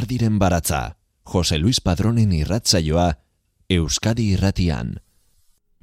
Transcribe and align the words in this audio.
Lizardiren 0.00 0.38
baratza, 0.38 0.96
Jose 1.28 1.58
Luis 1.58 1.78
Padronen 1.84 2.30
irratzaioa, 2.32 3.18
Euskadi 3.68 4.30
irratian. 4.32 4.94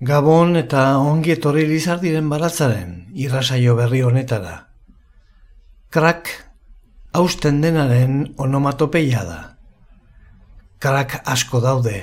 Gabon 0.01 0.57
eta 0.57 0.97
ongi 0.97 1.35
etorri 1.35 1.67
Lizardiren 1.69 2.25
baratzaren 2.31 3.11
irrasaio 3.13 3.75
berri 3.77 4.01
honetara. 4.01 4.55
Krak 5.93 6.31
hausten 7.13 7.61
denaren 7.61 8.33
onomatopeia 8.41 9.21
da. 9.27 9.37
Krak 10.81 11.19
asko 11.35 11.61
daude, 11.61 12.01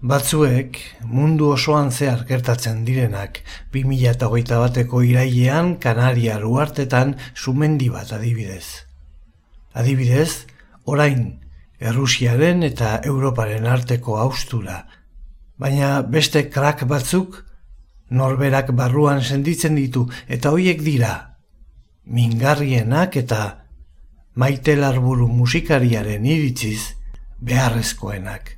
Batzuek 0.00 0.80
mundu 1.04 1.52
osoan 1.58 1.92
zehar 1.92 2.24
gertatzen 2.24 2.86
direnak 2.88 3.42
2008 3.76 4.64
bateko 4.64 5.04
irailean 5.04 5.76
Kanaria 5.76 6.40
ruartetan 6.40 7.18
sumendi 7.34 7.92
bat 7.92 8.16
adibidez. 8.16 8.64
Adibidez, 9.74 10.46
orain, 10.84 11.40
Errusiaren 11.84 12.62
eta 12.62 13.00
Europaren 13.04 13.66
arteko 13.66 14.16
austura, 14.22 14.76
baina 15.58 16.02
beste 16.02 16.46
krak 16.48 16.84
batzuk 16.88 17.40
norberak 18.10 18.70
barruan 18.78 19.20
senditzen 19.22 19.74
ditu 19.74 20.06
eta 20.28 20.52
hoiek 20.54 20.80
dira, 20.86 21.12
mingarrienak 22.06 23.18
eta 23.20 23.40
maite 24.34 24.76
larburu 24.78 25.28
musikariaren 25.28 26.24
iritziz 26.26 26.94
beharrezkoenak. 27.40 28.56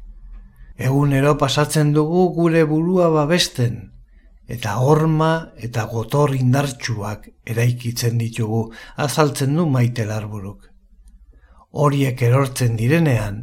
Egunero 0.76 1.34
pasatzen 1.40 1.92
dugu 1.96 2.28
gure 2.36 2.64
burua 2.68 3.08
babesten, 3.10 3.78
eta 4.46 4.76
horma 4.78 5.32
eta 5.56 5.86
gotor 5.90 6.34
indartsuak 6.36 7.30
eraikitzen 7.46 8.18
ditugu 8.20 8.66
azaltzen 8.96 9.56
du 9.56 9.66
maite 9.66 10.04
larburuk. 10.06 10.75
Horiek 11.76 12.22
erortzen 12.24 12.76
direnean, 12.80 13.42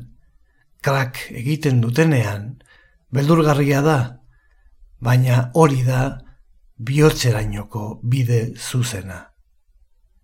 krak 0.82 1.20
egiten 1.32 1.82
dutenean, 1.84 2.48
beldurgarria 3.14 3.82
da, 3.86 4.00
baina 5.04 5.50
hori 5.54 5.84
da 5.86 6.02
bihotzerainoko 6.80 8.00
bide 8.04 8.42
zuzena. 8.58 9.20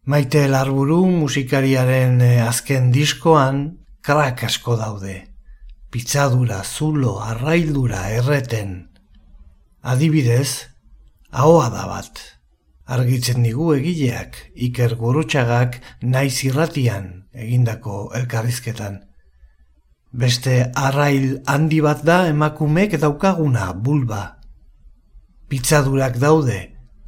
Maite 0.09 0.47
larburu 0.49 1.03
musikariaren 1.05 2.21
eh, 2.25 2.37
azken 2.41 2.89
diskoan 2.91 3.65
krak 4.02 4.47
asko 4.47 4.77
daude 4.80 5.19
pitzadura, 5.89 6.63
zulo, 6.63 7.19
arraildura 7.19 8.09
erreten. 8.13 8.89
Adibidez, 9.81 10.69
ahoa 11.31 11.69
da 11.73 11.85
bat. 11.89 12.21
Argitzen 12.89 13.43
digu 13.45 13.73
egileak, 13.75 14.37
iker 14.69 14.95
gurutxagak 14.97 15.80
naiz 16.02 16.43
irratian 16.45 17.09
egindako 17.40 18.09
elkarrizketan. 18.20 19.00
Beste 20.12 20.72
arrail 20.76 21.40
handi 21.48 21.82
bat 21.86 22.04
da 22.04 22.26
emakumek 22.28 22.98
daukaguna 23.02 23.72
bulba. 23.73 24.23
Pitzadurak 25.50 26.17
daude, 26.22 26.60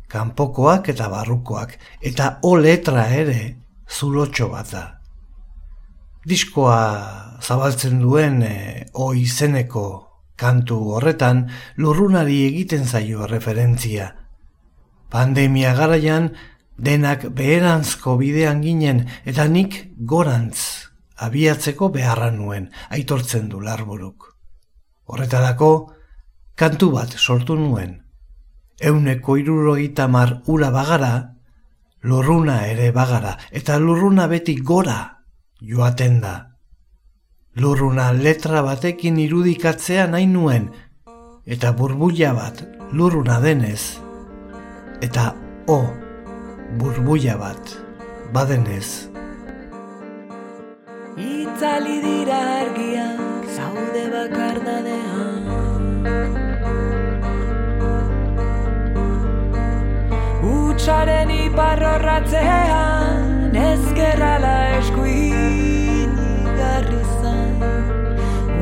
kanpokoak 0.10 0.90
eta 0.94 1.10
barrukoak, 1.10 1.78
eta 2.02 2.38
o 2.44 2.56
letra 2.58 3.08
ere 3.14 3.42
zulotxo 3.90 4.50
bat 4.50 4.72
da 4.72 4.86
diskoa 6.26 7.40
zabaltzen 7.42 8.00
duen 8.02 8.42
e, 8.46 8.86
o 8.94 9.14
izeneko 9.18 9.86
kantu 10.38 10.78
horretan 10.96 11.48
lurrunari 11.78 12.44
egiten 12.48 12.86
zaio 12.86 13.28
referentzia. 13.30 14.12
Pandemia 15.12 15.74
garaian 15.78 16.32
denak 16.78 17.28
beherantzko 17.36 18.18
bidean 18.18 18.62
ginen 18.62 19.06
eta 19.26 19.48
nik 19.48 19.92
gorantz 19.98 20.90
abiatzeko 21.22 21.90
beharra 21.94 22.32
nuen 22.32 22.70
aitortzen 22.90 23.50
du 23.50 23.62
larburuk. 23.62 24.36
Horretarako 25.06 25.72
kantu 26.56 26.92
bat 26.92 27.18
sortu 27.18 27.56
nuen. 27.56 28.00
Euneko 28.82 29.38
irurogita 29.38 30.08
mar 30.08 30.42
ura 30.48 30.72
bagara, 30.74 31.14
lurruna 32.02 32.66
ere 32.68 32.92
bagara 32.92 33.38
eta 33.52 33.78
lurruna 33.78 34.28
beti 34.28 34.56
gora 34.56 35.00
joaten 35.62 36.22
da. 36.22 36.36
Lurruna 37.56 38.12
letra 38.14 38.62
batekin 38.64 39.20
irudikatzea 39.20 40.08
nahi 40.08 40.26
nuen, 40.26 40.70
eta 41.46 41.74
burbuia 41.76 42.32
bat 42.34 42.64
lurruna 42.96 43.42
denez, 43.44 44.00
eta 45.04 45.34
o 45.68 45.82
burbuia 46.80 47.38
bat 47.38 47.78
badenez. 48.34 49.08
Itzali 51.18 51.98
dira 52.04 52.40
argiak 52.62 53.44
zaude 53.56 54.06
bakar 54.14 54.58
dadean 54.66 55.44
Utsaren 60.52 61.30
iparrorratzean 61.36 63.56
ezkerrala 63.66 64.56
eskuin 64.80 66.12
igarri 66.48 67.04
zain 67.20 67.62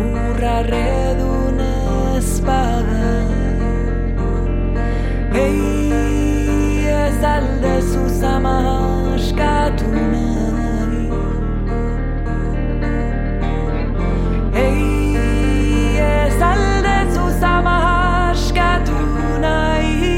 urrarredun 0.09 1.59
ezpada 2.18 3.09
Ei 5.46 6.09
ez 7.09 7.24
alde 7.24 7.81
zuzama 7.81 8.56
askatu 9.16 9.90
nahi. 10.14 11.03
Ei 14.53 15.97
ez 15.97 16.42
alde 16.52 16.97
zuzama 17.14 17.75
askatu 18.30 19.00
nahi. 19.42 20.18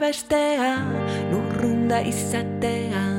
Bestea 0.00 0.72
lurrunda 1.30 1.98
izatea 2.00 3.09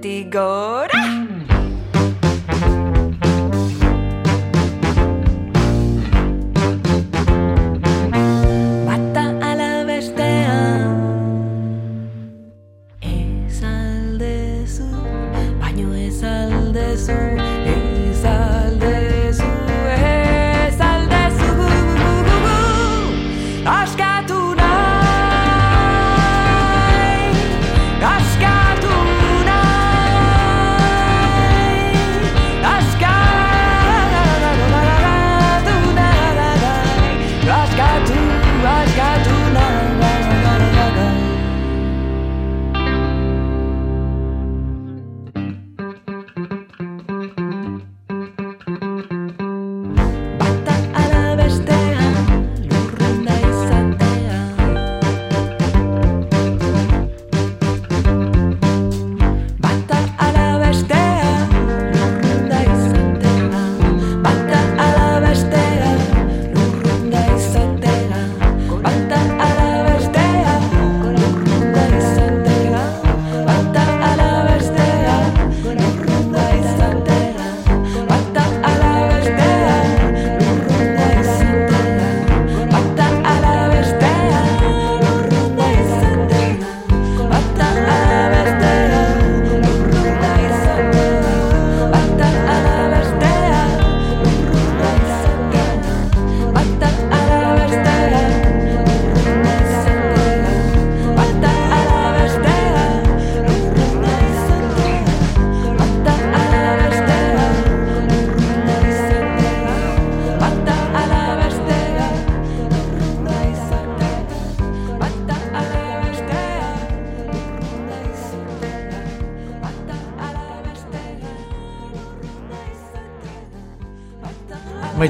good 0.00 0.89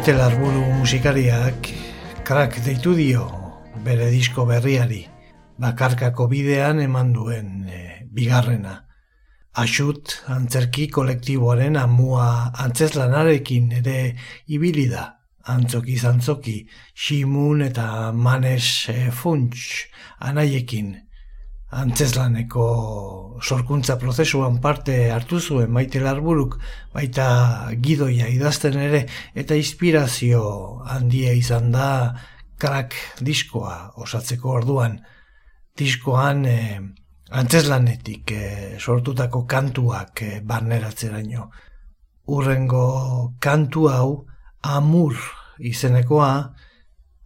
Maite 0.00 0.14
larburu 0.16 0.62
musikariak 0.80 1.66
krak 2.24 2.54
deitu 2.64 2.94
dio 2.96 3.24
bere 3.84 4.06
disko 4.08 4.46
berriari, 4.48 5.02
bakarkako 5.60 6.24
bidean 6.30 6.80
eman 6.80 7.10
duen 7.12 7.50
e, 7.68 7.80
bigarrena. 8.08 8.78
Axut 9.60 10.14
antzerki 10.36 10.86
kolektiboaren 10.88 11.76
amua 11.76 12.48
antzeslanarekin 12.64 13.68
ere 13.82 13.98
ibili 14.48 14.86
da. 14.88 15.04
Antzoki 15.52 15.98
zantzoki, 16.00 16.56
Ximun 16.96 17.60
eta 17.68 18.08
Manes 18.16 18.88
e, 18.88 19.10
Funts 19.10 19.84
anaiekin. 20.30 20.94
Antzeslaneko 21.70 22.64
sorkuntza 23.40 23.94
prozesuan 23.98 24.58
parte 24.60 24.96
hartu 25.14 25.38
zuen 25.38 25.70
maite 25.70 26.00
larburuk, 26.02 26.56
baita 26.92 27.70
gidoia 27.78 28.26
idazten 28.28 28.78
ere, 28.80 29.04
eta 29.34 29.54
inspirazio 29.54 30.42
handia 30.82 31.32
izan 31.32 31.70
da 31.70 31.90
krak 32.58 32.96
diskoa 33.22 33.92
osatzeko 34.02 34.50
orduan. 34.58 34.98
Diskoan 35.78 36.44
eh, 36.50 36.80
antzeslanetik 37.30 38.32
eh, 38.34 38.76
sortutako 38.78 39.44
kantuak 39.46 40.22
eh, 40.22 40.40
barneratzeraino. 40.44 41.46
Urrengo 42.30 43.34
kantu 43.40 43.88
hau 43.88 44.10
amur 44.62 45.16
izenekoa 45.58 46.32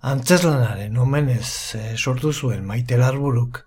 antzeslanaren 0.04 0.96
omenez 1.00 1.48
eh, 1.78 1.94
sortu 1.96 2.32
zuen 2.32 2.64
maite 2.68 2.98
larburuk 3.00 3.64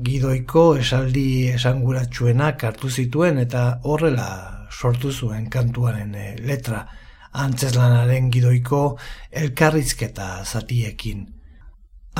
gidoiko 0.00 0.76
esaldi 0.80 1.50
esanguratsuenak 1.54 2.64
hartu 2.64 2.90
zituen 2.90 3.38
eta 3.38 3.80
horrela 3.84 4.30
sortu 4.70 5.12
zuen 5.12 5.50
kantuaren 5.50 6.14
eh, 6.14 6.36
letra 6.40 6.86
antzeslanaren 7.32 8.30
gidoiko 8.32 8.98
elkarrizketa 9.30 10.30
zatiekin. 10.44 11.26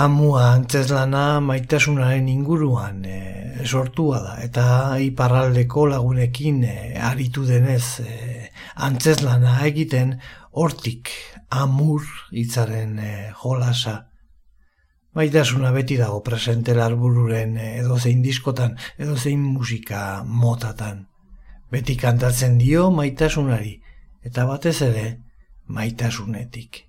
Amua 0.00 0.52
antzeslana 0.52 1.40
maitasunaren 1.42 2.28
inguruan 2.30 3.02
e, 3.04 3.16
sortua 3.66 4.20
da 4.22 4.36
eta 4.44 4.66
iparraldeko 5.02 5.88
lagunekin 5.90 6.62
e, 6.64 6.76
aritu 7.10 7.42
denez 7.48 7.98
e, 8.04 8.12
antzeslana 8.86 9.58
egiten 9.66 10.14
hortik 10.52 11.10
amur 11.50 12.06
hitzaren 12.30 12.98
e, 13.02 13.10
jolasa. 13.42 14.09
Maitasuna 15.12 15.72
beti 15.74 15.96
dago 15.98 16.20
presente 16.22 16.74
larbururen 16.74 17.56
edozein 17.58 18.20
diskotan, 18.22 18.76
edozein 18.98 19.40
musika 19.42 20.22
motatan. 20.22 21.08
Beti 21.70 21.96
kantatzen 21.98 22.58
dio 22.58 22.90
maitasunari, 22.94 23.80
eta 24.22 24.46
batez 24.46 24.76
ere 24.86 25.06
maitasunetik. 25.66 26.84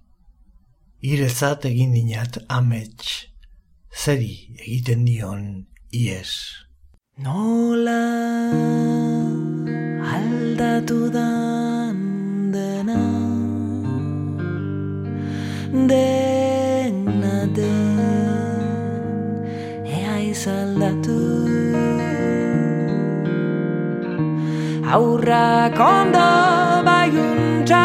Irezat 1.01 1.66
egin 1.66 1.96
dinat 1.98 2.38
amets, 2.48 3.25
zeri 3.90 4.54
egiten 4.60 5.01
dion 5.06 5.66
ies. 5.90 6.36
Nola 7.18 7.98
aldatu 10.13 11.10
dan 11.13 12.06
dena 12.54 13.01
Dena 15.72 16.41
Aurrak 24.92 25.80
ondo 25.80 26.30
baiuntza 26.84 27.84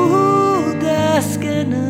Udazkena 0.00 1.84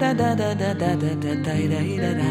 da 0.00 0.14
da 0.14 0.34
da 0.34 0.54
da 0.54 0.72
da 0.72 0.94
da 0.94 1.14
da 1.14 1.34
da 1.34 1.34
da 1.34 1.82
da 2.00 2.12
da 2.14 2.30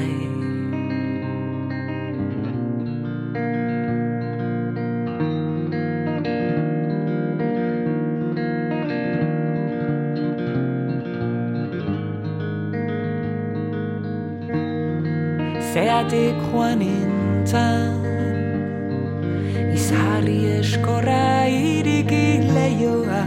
Zeatik 15.74 16.36
joan. 16.52 16.80
Nintzen 16.80 17.94
Zari 19.76 20.40
eskorra 20.60 21.46
iriki 21.48 22.42
leioa 22.56 23.24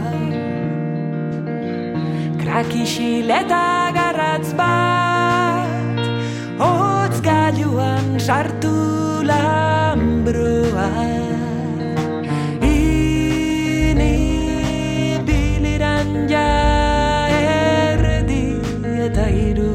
Krakisileta 2.41 4.02
garratz 4.33 4.53
bat 4.57 5.97
Hotz 6.59 7.21
gailuan 7.21 8.19
sartu 8.19 8.73
lambroa 9.29 10.89
Ini 12.61 14.15
biliran 15.27 16.27
ja 16.29 16.49
erdi 17.29 18.45
eta 19.05 19.29
iru 19.29 19.73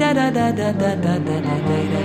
da 0.00 0.14
da 0.14 0.30
da 0.30 0.50
da 0.50 0.72
da 0.72 0.96
da 0.96 1.18
da 1.18 1.36
da 1.38 1.78
da 1.92 1.99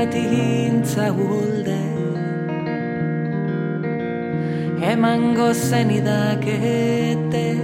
urrien 0.00 0.82
zatihintza 0.84 1.10
gulde. 1.10 1.78
Emango 4.82 5.52
zen 5.52 5.90
idakete 5.90 7.56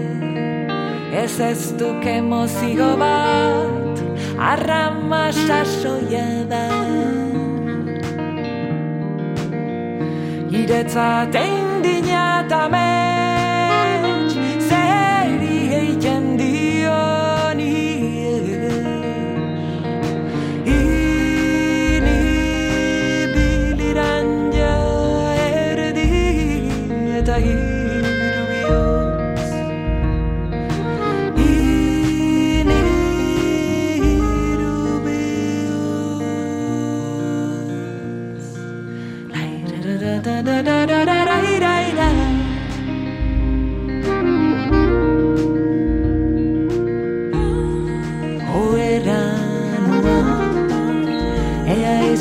Ez 1.13 1.41
ez 1.41 1.73
duk 1.79 2.05
emozio 2.05 2.97
bat 2.97 4.01
Arrama 4.39 5.33
sasoia 5.33 6.45
da. 6.49 6.69
Iretzat 10.51 11.35
eindina 11.35 12.45
eta 12.45 12.69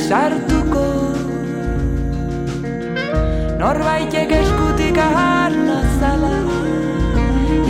Ea 0.06 0.10
izartuko 0.12 0.82
Norbaitek 3.58 4.32
eskutik 4.38 4.98
aharna 5.02 5.78
zala 6.00 6.34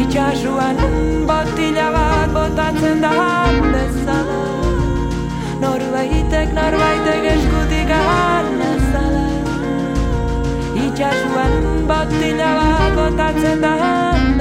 Itxasuan 0.02 0.78
botila 1.30 1.88
bat 1.96 2.30
botatzen 2.36 3.00
da 3.02 3.12
bezala. 3.72 4.42
Norbaitek, 5.64 6.52
norbaitek 6.60 7.24
eskutik 7.36 7.90
aharna 8.00 8.72
zala 8.92 9.28
Itxasuan 10.86 11.54
botila 11.88 12.52
bat 12.60 12.92
botatzen 13.00 13.62
da 13.62 13.76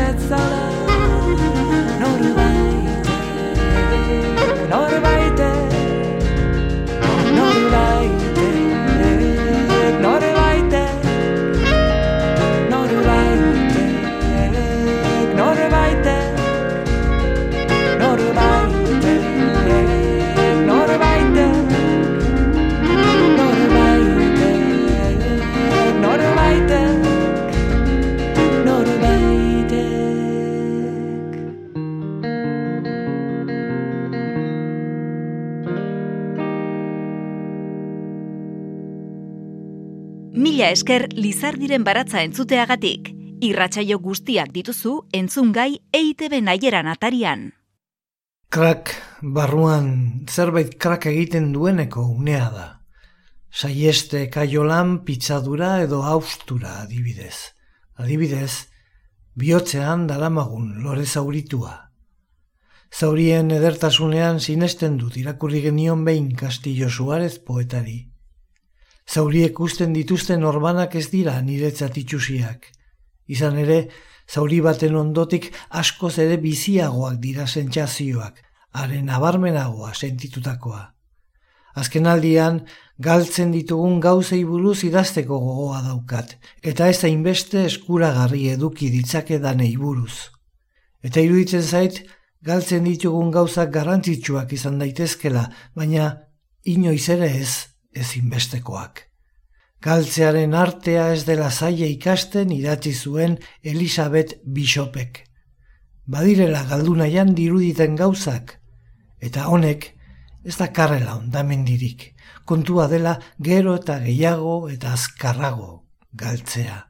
bezala. 0.00 0.64
Norbaitek, 2.02 3.06
norbaitek 4.74 5.23
Mila 40.64 40.72
esker 40.72 41.02
Lizardiren 41.12 41.82
baratza 41.84 42.22
entzuteagatik. 42.24 43.10
Irratsaio 43.44 43.98
guztiak 44.00 44.48
dituzu 44.54 44.94
entzungai 45.12 45.74
EITB 45.92 46.38
naieran 46.40 46.86
atarian. 46.88 47.42
Krak 48.48 48.94
barruan 49.20 49.90
zerbait 50.24 50.72
krak 50.80 51.04
egiten 51.10 51.50
dueneko 51.52 52.06
unea 52.14 52.46
da. 52.54 52.64
Saieste 53.52 54.22
kaiolan 54.32 55.02
pitzadura 55.04 55.82
edo 55.82 56.00
haustura 56.00 56.78
adibidez. 56.86 57.52
Adibidez, 58.00 58.64
bihotzean 59.36 60.08
daramagun 60.08 60.80
lore 60.86 61.04
zauritua. 61.04 61.74
Zaurien 62.88 63.52
edertasunean 63.52 64.40
sinesten 64.40 64.96
dut 64.96 65.20
irakurri 65.20 65.60
genion 65.68 66.08
behin 66.08 66.32
Castillo 66.32 66.88
Suarez 66.88 67.36
poetari. 67.36 68.13
Zauriek 69.04 69.60
usten 69.60 69.92
dituzten 69.92 70.44
orbanak 70.44 70.94
ez 70.96 71.08
dira 71.12 71.36
niretzat 71.42 71.96
itxusiak. 72.00 72.70
Izan 73.28 73.58
ere, 73.60 73.78
zauri 74.28 74.60
baten 74.64 74.96
ondotik 74.96 75.50
askoz 75.70 76.18
ere 76.24 76.38
biziagoak 76.40 77.20
dira 77.20 77.46
sentsazioak, 77.46 78.40
haren 78.72 79.10
abarmenagoa 79.10 79.92
sentitutakoa. 79.94 80.82
Azkenaldian, 81.74 82.60
galtzen 83.02 83.50
ditugun 83.52 83.98
gauzei 84.00 84.44
buruz 84.46 84.84
idazteko 84.86 85.38
gogoa 85.42 85.82
daukat, 85.82 86.36
eta 86.62 86.88
ez 86.88 87.00
hainbeste 87.04 87.64
eskuragarri 87.66 88.48
eduki 88.54 88.90
ditzake 88.94 89.40
danei 89.42 89.74
buruz. 89.76 90.30
Eta 91.02 91.20
iruditzen 91.20 91.62
zait, 91.62 92.00
galtzen 92.42 92.86
ditugun 92.86 93.30
gauzak 93.34 93.72
garrantzitsuak 93.74 94.52
izan 94.52 94.78
daitezkela, 94.78 95.48
baina 95.74 96.10
inoiz 96.64 97.08
ere 97.10 97.30
ez 97.42 97.73
ezinbestekoak. 97.94 99.08
Galtzearen 99.84 100.54
artea 100.54 101.10
ez 101.12 101.24
dela 101.28 101.50
zaila 101.50 101.86
ikasten 101.92 102.52
idatzi 102.52 102.94
zuen 102.94 103.38
Elisabet 103.62 104.38
Bishopek. 104.44 105.24
Badirela 106.06 106.62
galdunaian 106.68 107.34
diruditen 107.36 107.96
gauzak, 107.96 108.58
eta 109.20 109.48
honek 109.48 109.90
ez 110.44 110.56
da 110.56 110.70
karrela 110.72 111.16
ondamendirik, 111.16 112.14
kontua 112.44 112.88
dela 112.88 113.18
gero 113.40 113.76
eta 113.80 113.98
gehiago 114.04 114.68
eta 114.72 114.92
azkarrago 114.92 115.84
galtzea. 116.12 116.80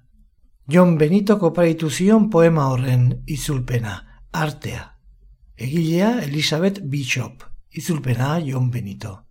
Jon 0.71 0.97
Benito 0.99 1.39
koparitu 1.39 1.91
zion 1.91 2.31
poema 2.31 2.69
horren 2.73 3.25
itzulpena, 3.27 3.99
artea. 4.33 4.87
Egilea 5.57 6.21
Elisabet 6.23 6.81
Bishop, 6.91 7.45
itzulpena 7.71 8.39
Jon 8.41 8.71
Benito. 8.71 9.24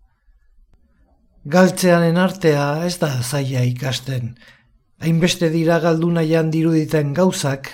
Galtzearen 1.44 2.16
artea 2.16 2.86
ez 2.86 2.94
da 2.96 3.10
zaila 3.20 3.60
ikasten. 3.68 4.30
Hainbeste 5.04 5.50
dira 5.52 5.76
galdunaian 5.82 6.48
diruditen 6.48 7.10
gauzak, 7.12 7.68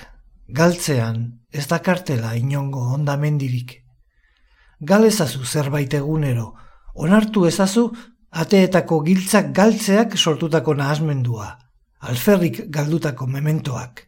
galtzean 0.49 1.21
ez 1.55 1.69
da 1.71 1.79
kartela 1.79 2.33
inongo 2.35 2.83
ondamendirik. 2.97 3.77
Gal 4.81 5.07
ezazu 5.07 5.45
zerbait 5.47 5.95
egunero, 5.95 6.49
onartu 6.95 7.47
ezazu 7.47 7.87
ateetako 8.43 9.00
giltzak 9.07 9.55
galtzeak 9.55 10.19
sortutako 10.19 10.75
nahasmendua, 10.75 11.55
alferrik 12.00 12.65
galdutako 12.75 13.31
mementoak. 13.31 14.03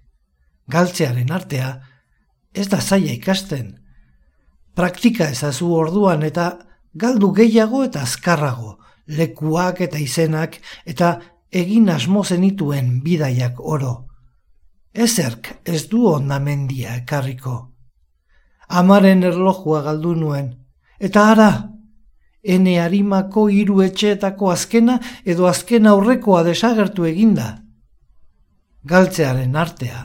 Galtzearen 0.67 1.31
artea 1.31 1.71
ez 2.53 2.67
da 2.67 2.81
zaila 2.81 3.15
ikasten. 3.15 3.77
Praktika 4.75 5.31
ezazu 5.31 5.71
orduan 5.71 6.27
eta 6.27 6.51
galdu 6.95 7.31
gehiago 7.31 7.85
eta 7.87 8.03
azkarrago, 8.03 8.82
lekuak 9.19 9.81
eta 9.87 9.99
izenak 9.99 10.59
eta 10.87 11.19
egin 11.53 11.91
asmo 11.91 12.25
zenituen 12.25 13.03
bidaiak 13.03 13.61
oro. 13.61 14.09
ezerk 14.93 15.49
ez 15.65 15.89
du 15.89 16.07
ondamendia 16.07 16.97
ekarriko. 16.97 17.73
Amaren 18.69 19.23
erlojua 19.23 19.81
galdu 19.83 20.15
nuen, 20.15 20.51
eta 21.01 21.23
ara, 21.31 21.51
ene 22.43 22.75
harimako 22.81 23.47
hiru 23.49 23.81
etxeetako 23.83 24.51
azkena 24.51 24.99
edo 25.25 25.47
azken 25.47 25.87
aurrekoa 25.87 26.43
desagertu 26.45 27.07
eginda. 27.09 27.63
Galtzearen 28.85 29.57
artea, 29.57 30.03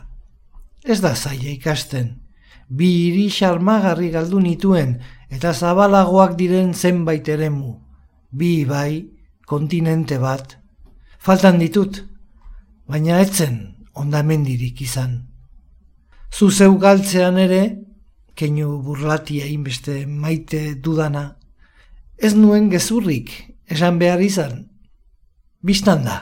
ez 0.85 1.01
da 1.01 1.15
zaila 1.15 1.49
ikasten, 1.49 2.13
bi 2.69 2.87
hiri 2.87 3.27
xarmagarri 3.29 4.09
galdu 4.15 4.39
nituen 4.39 4.99
eta 5.29 5.53
zabalagoak 5.53 6.37
diren 6.39 6.73
zenbait 6.73 7.27
eremu, 7.27 7.75
bi 8.31 8.65
bai, 8.65 9.07
kontinente 9.47 10.19
bat, 10.19 10.57
faltan 11.19 11.59
ditut, 11.59 12.03
baina 12.87 13.19
etzen 13.23 13.59
ondamendirik 13.93 14.81
izan. 14.81 15.19
Zuzeu 16.31 16.77
galtzean 16.79 17.37
ere, 17.39 17.61
keinu 18.37 18.81
burlatia 18.85 19.47
inbeste 19.49 20.05
maite 20.05 20.75
dudana, 20.75 21.37
ez 22.17 22.33
nuen 22.35 22.69
gezurrik 22.69 23.31
esan 23.67 23.99
behar 23.99 24.21
izan. 24.21 24.65
Bistan 25.65 26.03
da, 26.05 26.17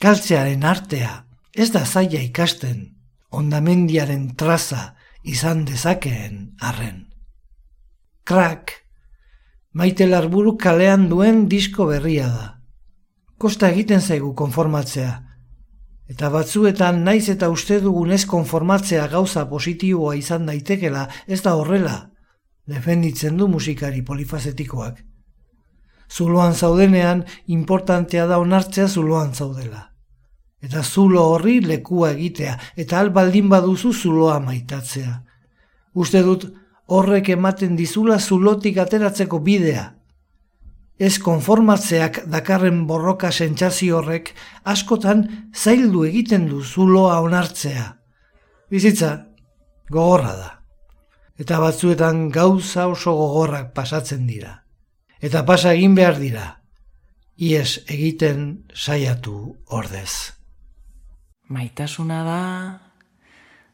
galtzearen 0.00 0.64
artea 0.64 1.24
ez 1.52 1.70
da 1.74 1.84
zaila 1.84 2.20
ikasten 2.22 2.86
ondamendiaren 3.30 4.34
traza 4.36 4.94
izan 5.22 5.64
dezakeen 5.68 6.54
arren. 6.60 7.04
Krak, 8.24 8.72
maite 9.78 10.08
larburu 10.10 10.56
kalean 10.58 11.06
duen 11.08 11.44
disko 11.46 11.86
berria 11.86 12.26
da. 12.26 12.46
Kosta 13.38 13.68
egiten 13.70 14.00
zaigu 14.02 14.32
konformatzea, 14.34 15.12
eta 16.10 16.30
batzuetan 16.34 17.04
naiz 17.06 17.28
eta 17.30 17.50
uste 17.54 17.78
dugunez 17.84 18.24
konformatzea 18.26 19.06
gauza 19.12 19.44
positiboa 19.52 20.16
izan 20.18 20.50
daitekela 20.50 21.04
ez 21.28 21.38
da 21.44 21.54
horrela, 21.54 21.96
defenditzen 22.66 23.38
du 23.38 23.46
musikari 23.46 24.02
polifazetikoak. 24.02 24.98
Zuloan 26.10 26.54
zaudenean, 26.54 27.22
importantea 27.46 28.26
da 28.26 28.42
onartzea 28.42 28.88
zuloan 28.88 29.34
zaudela. 29.34 29.84
Eta 30.64 30.82
zulo 30.82 31.22
horri 31.36 31.60
lekua 31.60 32.16
egitea, 32.16 32.58
eta 32.74 32.98
albaldin 32.98 33.48
baduzu 33.52 33.92
zuloa 33.92 34.40
maitatzea. 34.40 35.20
Uste 35.94 36.22
dut 36.26 36.48
horrek 36.88 37.30
ematen 37.36 37.76
dizula 37.76 38.18
zulotik 38.18 38.78
ateratzeko 38.82 39.40
bidea. 39.44 39.86
Ez 40.98 41.14
konformatzeak 41.22 42.24
dakarren 42.26 42.84
borroka 42.88 43.30
sentsazio 43.30 44.00
horrek 44.00 44.32
askotan 44.64 45.26
zaildu 45.54 46.04
egiten 46.08 46.48
du 46.50 46.64
zuloa 46.64 47.20
onartzea. 47.22 47.90
Bizitza, 48.70 49.12
gogorra 49.90 50.36
da 50.36 50.54
eta 51.38 51.60
batzuetan 51.62 52.28
gauza 52.34 52.88
oso 52.90 53.14
gogorrak 53.14 53.70
pasatzen 53.74 54.26
dira. 54.26 54.64
Eta 55.22 55.44
pasa 55.46 55.72
egin 55.74 55.94
behar 55.94 56.18
dira, 56.18 56.46
ies 57.38 57.78
egiten 57.86 58.64
saiatu 58.74 59.54
ordez. 59.66 60.34
Maitasuna 61.48 62.22
da... 62.26 62.42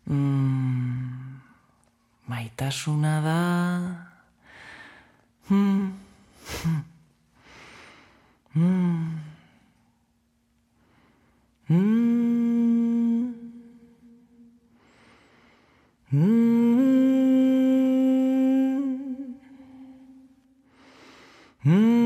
Mm, 0.04 1.43
maitasuna 2.28 3.20
da... 3.20 4.14
Mm, 5.50 5.92
mm, 8.54 9.20
mm, 11.68 13.34
mm, 16.12 16.54
mm. 21.64 22.03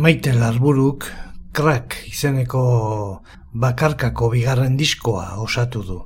Maite 0.00 0.32
Larburuk 0.32 1.04
Krak 1.52 1.92
izeneko 2.08 2.60
bakarkako 3.52 4.30
bigarren 4.32 4.78
diskoa 4.80 5.34
osatu 5.44 5.82
du. 5.84 5.96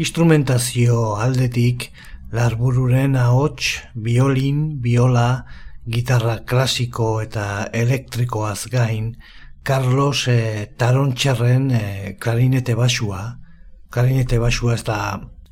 Instrumentazio 0.00 1.18
aldetik 1.20 1.90
Larbururen 2.32 3.18
ahots, 3.20 3.82
biolin, 4.06 4.62
biola, 4.80 5.44
gitarra 5.84 6.38
klasiko 6.48 7.10
eta 7.20 7.66
elektrikoaz 7.82 8.70
gain, 8.72 9.12
Carlos 9.62 10.24
e, 10.32 10.72
Tarontxerren 10.80 11.68
e, 11.68 11.84
klarinete 12.16 12.78
basua, 12.80 13.20
klarinete 13.92 14.40
basua 14.40 14.78
ez 14.80 14.86
da 14.88 14.98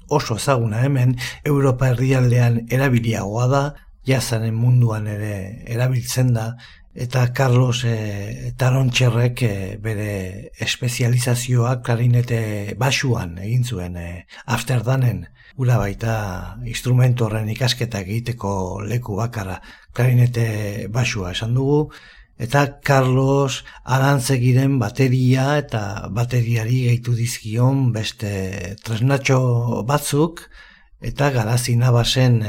oso 0.08 0.40
ezaguna 0.40 0.80
hemen, 0.88 1.18
Europa 1.44 1.92
herrialdean 1.92 2.62
erabiliagoa 2.72 3.52
da, 3.52 3.64
jazanen 4.08 4.56
munduan 4.56 5.06
ere 5.12 5.34
erabiltzen 5.68 6.32
da, 6.32 6.54
eta 6.94 7.32
Carlos 7.32 7.84
e, 7.84 8.52
Tarontxerrek 8.56 9.42
e, 9.42 9.76
bere 9.78 10.50
espezializazioa 10.58 11.80
klarinete 11.86 12.74
basuan 12.78 13.38
egin 13.38 13.64
zuen 13.64 13.96
e, 13.96 14.26
Amsterdamen. 14.46 15.28
Gura 15.56 15.78
baita 15.78 16.56
instrumentu 16.66 17.26
horren 17.26 17.48
ikasketak 17.50 18.08
egiteko 18.08 18.52
leku 18.82 19.16
bakarra 19.18 19.60
klarinete 19.94 20.88
basua 20.90 21.32
esan 21.32 21.54
dugu. 21.54 21.90
Eta 22.40 22.80
Carlos 22.80 23.64
Arantzegiren 23.84 24.78
bateria 24.80 25.58
eta 25.60 26.08
bateriari 26.10 26.86
gehitu 26.88 27.14
dizkion 27.14 27.90
beste 27.92 28.76
tresnatxo 28.82 29.84
batzuk. 29.86 30.46
Eta 31.00 31.30
garazina 31.30 31.90
basen 31.92 32.40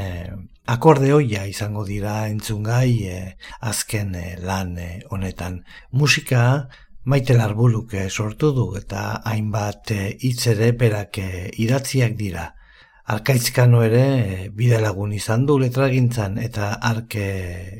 akordeoia 0.66 1.46
izango 1.50 1.84
dira 1.84 2.28
entzungai 2.30 2.92
e, 3.08 3.18
azken 3.60 4.14
e, 4.14 4.24
lan 4.40 4.76
e, 4.78 4.88
honetan. 5.10 5.62
Musika 5.90 6.68
maite 7.04 7.34
larbuluk 7.34 7.94
sortu 8.08 8.52
du 8.54 8.66
eta 8.78 9.22
hainbat 9.26 9.90
hitz 10.22 10.46
ere 10.54 10.72
berak 10.72 11.18
idatziak 11.58 12.14
dira. 12.16 12.52
Arkaitzkano 13.12 13.82
ere 13.82 14.48
bide 14.54 14.78
lagun 14.80 15.12
izan 15.12 15.44
du 15.46 15.58
letragintzan 15.58 16.38
eta 16.38 16.76
arke 16.90 17.26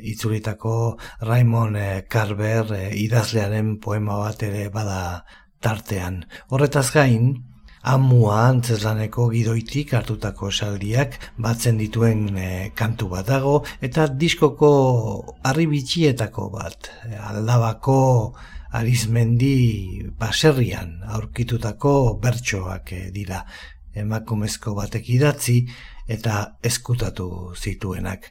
itzulitako 0.03 0.99
Raimon 1.23 1.79
Carver 2.11 2.75
idazlearen 2.91 3.79
poema 3.79 4.19
bat 4.19 4.43
ere 4.43 4.69
bada 4.75 5.23
tartean. 5.63 6.25
Horretaz 6.51 6.91
gain, 6.91 7.31
amua 7.83 8.47
antzeslaneko 8.49 9.27
gidoitik 9.33 9.93
hartutako 9.99 10.49
esaldiak 10.53 11.19
batzen 11.43 11.79
dituen 11.81 12.29
e, 12.39 12.49
kantu 12.79 13.09
bat 13.11 13.27
dago 13.27 13.57
eta 13.83 14.07
diskoko 14.07 14.71
arribitxietako 15.51 16.49
bat 16.55 16.91
aldabako 17.33 17.99
arizmendi 18.79 20.07
baserrian 20.19 21.01
aurkitutako 21.17 21.95
bertsoak 22.23 22.93
e, 22.93 23.03
dira 23.11 23.43
emakumezko 23.95 24.75
batek 24.79 25.11
idatzi 25.11 25.59
eta 26.09 26.57
eskutatu 26.63 27.53
zituenak. 27.57 28.31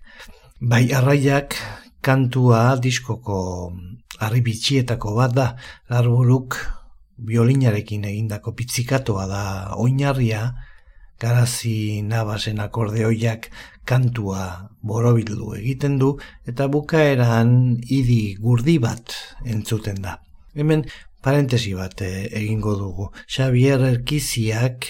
Bai 0.62 0.92
arraiak 0.94 1.56
kantua 2.02 2.78
diskoko 2.82 3.72
arribitxietako 4.22 5.16
bat 5.18 5.34
da, 5.34 5.48
larburuk 5.90 6.58
biolinarekin 7.28 8.06
egindako 8.10 8.54
pitzikatoa 8.58 9.28
da 9.30 9.44
oinarria, 9.78 10.44
garazi 11.22 12.02
nabasen 12.02 12.60
akordeoiak 12.64 13.52
kantua 13.86 14.72
borobildu 14.82 15.54
egiten 15.60 16.00
du, 16.02 16.16
eta 16.50 16.68
bukaeran 16.68 17.54
idi 17.88 18.36
gurdi 18.42 18.80
bat 18.82 19.14
entzuten 19.46 20.02
da. 20.02 20.18
Hemen 20.58 20.86
parentesi 21.22 21.76
bat 21.78 22.02
eh, 22.02 22.28
egingo 22.42 22.76
dugu. 22.80 23.12
Xavier 23.30 23.86
Erkiziak 23.92 24.88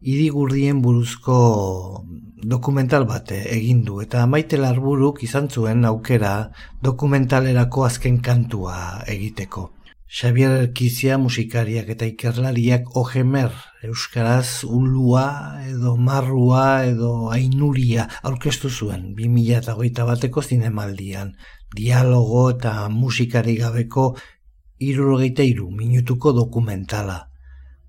idigurdien 0.00 0.80
buruzko 0.84 2.04
dokumental 2.52 3.04
bat 3.08 3.32
egin 3.36 3.82
du 3.84 4.00
eta 4.04 4.24
maite 4.26 4.60
larburuk 4.60 5.20
izan 5.26 5.48
zuen 5.48 5.84
aukera 5.84 6.34
dokumentalerako 6.82 7.84
azken 7.88 8.20
kantua 8.24 8.76
egiteko. 9.08 9.68
Xavier 10.10 10.50
Erkizia 10.58 11.18
musikariak 11.22 11.92
eta 11.94 12.06
ikerlariak 12.10 12.96
ojemer, 12.98 13.52
euskaraz 13.86 14.64
ulua 14.66 15.62
edo 15.62 15.92
marrua 15.94 16.82
edo 16.82 17.30
ainuria 17.30 18.08
aurkeztu 18.26 18.72
zuen 18.74 19.12
2008 19.14 20.08
bateko 20.08 20.42
zinemaldian. 20.42 21.30
Dialogo 21.76 22.48
eta 22.50 22.88
musikari 22.90 23.54
gabeko 23.62 24.08
irurogeita 24.82 25.46
iru 25.46 25.70
minutuko 25.70 26.34
dokumentala. 26.34 27.20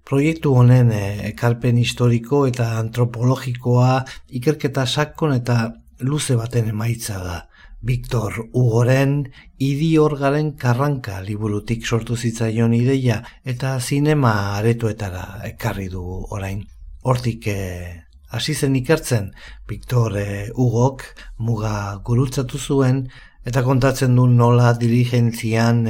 Proiektu 0.06 0.54
honen 0.54 0.92
eh, 0.94 1.28
ekarpen 1.32 1.82
historiko 1.82 2.46
eta 2.46 2.76
antropologikoa 2.84 4.04
ikerketa 4.30 4.86
sakon 4.86 5.34
eta 5.40 5.72
luze 6.06 6.38
baten 6.38 6.70
emaitza 6.70 7.18
da. 7.18 7.40
Victor 7.82 8.36
Ugoren 8.54 9.32
idiorgaren 9.58 10.52
karranka 10.62 11.18
liburutik 11.26 11.86
sortu 11.86 12.16
zitzaion 12.16 12.76
ideia 12.78 13.18
eta 13.44 13.80
zinema 13.80 14.34
aretoetara 14.60 15.42
ekarri 15.50 15.88
du 15.90 16.04
orain. 16.30 16.62
Hortik 17.02 17.48
eh, 17.50 18.04
hasi 18.30 18.54
zen 18.54 18.78
ikertzen 18.78 19.32
Victor 19.68 20.18
eh, 20.22 20.52
Ugok 20.54 21.04
muga 21.40 21.98
gurutzatu 22.06 22.62
zuen 22.62 23.08
eta 23.46 23.64
kontatzen 23.66 24.16
du 24.16 24.28
nola 24.30 24.76
dirigentzian 24.78 25.88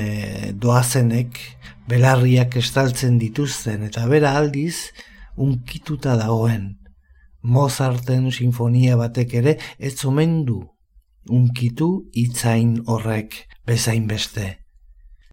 doazenek 0.56 1.40
belarriak 1.92 2.56
estaltzen 2.56 3.18
dituzten 3.20 3.84
eta 3.84 4.08
bera 4.08 4.38
aldiz 4.40 4.94
unkituta 5.36 6.16
dagoen. 6.16 6.78
Mozarten 7.42 8.32
sinfonia 8.32 8.96
batek 8.96 9.34
ere 9.42 9.58
ez 9.80 9.96
du 10.46 10.62
unkitu 11.30 12.10
itzain 12.14 12.82
horrek 12.88 13.48
bezain 13.68 14.08
beste. 14.08 14.58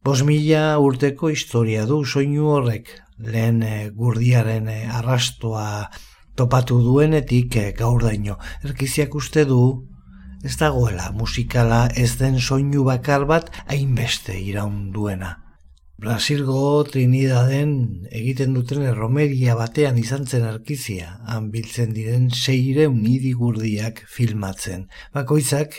Bos 0.05 0.23
mila 0.23 0.79
urteko 0.79 1.29
historia 1.29 1.87
du 1.87 2.05
soinu 2.05 2.47
horrek 2.53 2.91
lehen 3.19 3.63
e, 3.63 3.91
gurdiaren 3.91 4.69
e, 4.69 4.79
arrastoa 5.01 5.89
topatu 6.37 6.79
duenetik 6.83 7.57
e, 7.57 7.73
gaur 7.73 8.03
daino. 8.03 8.39
Erkiziak 8.65 9.15
uste 9.15 9.45
du 9.45 9.63
ez 10.45 10.55
dagoela 10.57 11.11
musikala 11.13 11.89
ez 11.97 12.17
den 12.21 12.39
soinu 12.39 12.85
bakar 12.87 13.27
bat 13.27 13.51
hainbeste 13.67 14.39
iraun 14.39 14.91
duena. 14.93 15.48
Brasilgo 15.99 16.85
Trinidaden 16.87 17.71
egiten 18.15 18.53
duten 18.55 18.85
erromeria 18.87 19.57
batean 19.59 19.97
izan 19.99 20.29
zen 20.31 20.45
arkizia, 20.47 21.17
han 21.27 21.49
biltzen 21.51 21.91
diren 21.97 22.29
seire 22.31 22.85
unidigurdiak 22.87 24.05
filmatzen. 24.07 24.85
Bakoitzak 25.17 25.75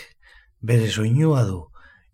bere 0.60 0.90
soinua 0.92 1.46
du, 1.48 1.62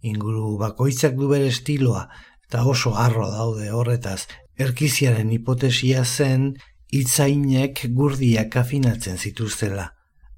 inguru 0.06 0.52
bakoitzak 0.62 1.18
du 1.18 1.32
bere 1.32 1.48
estiloa, 1.50 2.04
eta 2.46 2.62
oso 2.70 2.94
harro 2.94 3.26
daude 3.32 3.72
horretaz, 3.74 4.28
erkiziaren 4.68 5.34
hipotesia 5.34 6.06
zen 6.06 6.52
hitzainek 6.94 7.88
gurdiak 7.98 8.60
afinatzen 8.62 9.18
zituztela. 9.18 9.88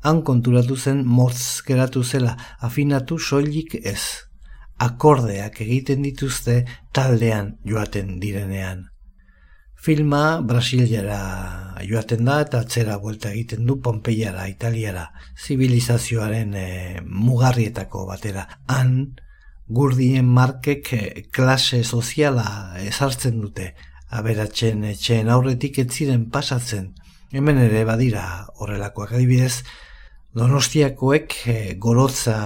Han 0.08 0.24
konturatu 0.24 0.80
zen 0.80 1.04
motz 1.04 1.60
geratu 1.68 2.06
zela, 2.08 2.38
afinatu 2.64 3.20
soilik 3.20 3.76
ez 3.84 4.27
akordeak 4.78 5.62
egiten 5.66 6.04
dituzte 6.06 6.64
taldean 6.94 7.58
joaten 7.66 8.20
direnean. 8.20 8.88
Filma 9.78 10.42
Brasilera 10.42 11.78
joaten 11.86 12.26
da 12.26 12.40
eta 12.42 12.64
atzera 12.66 12.98
buelta 12.98 13.30
egiten 13.32 13.66
du 13.66 13.78
Pompeiara, 13.82 14.48
Italiara, 14.50 15.12
zibilizazioaren 15.38 16.54
e, 16.58 16.68
mugarrietako 17.06 18.06
batera. 18.10 18.48
Han, 18.74 19.16
gurdien 19.68 20.26
markek 20.26 20.94
eh, 20.94 21.24
klase 21.32 21.84
soziala 21.84 22.78
ezartzen 22.84 23.42
dute, 23.42 23.74
aberatzen 24.10 24.86
etxeen 24.88 25.30
aurretik 25.30 25.80
ez 25.84 25.90
ziren 25.92 26.30
pasatzen. 26.32 26.94
Hemen 27.36 27.60
ere 27.60 27.84
badira 27.86 28.24
horrelakoak 28.56 29.14
adibidez, 29.18 29.64
Donostiakoek 30.38 31.34
e, 31.50 31.54
gorotza 31.82 32.38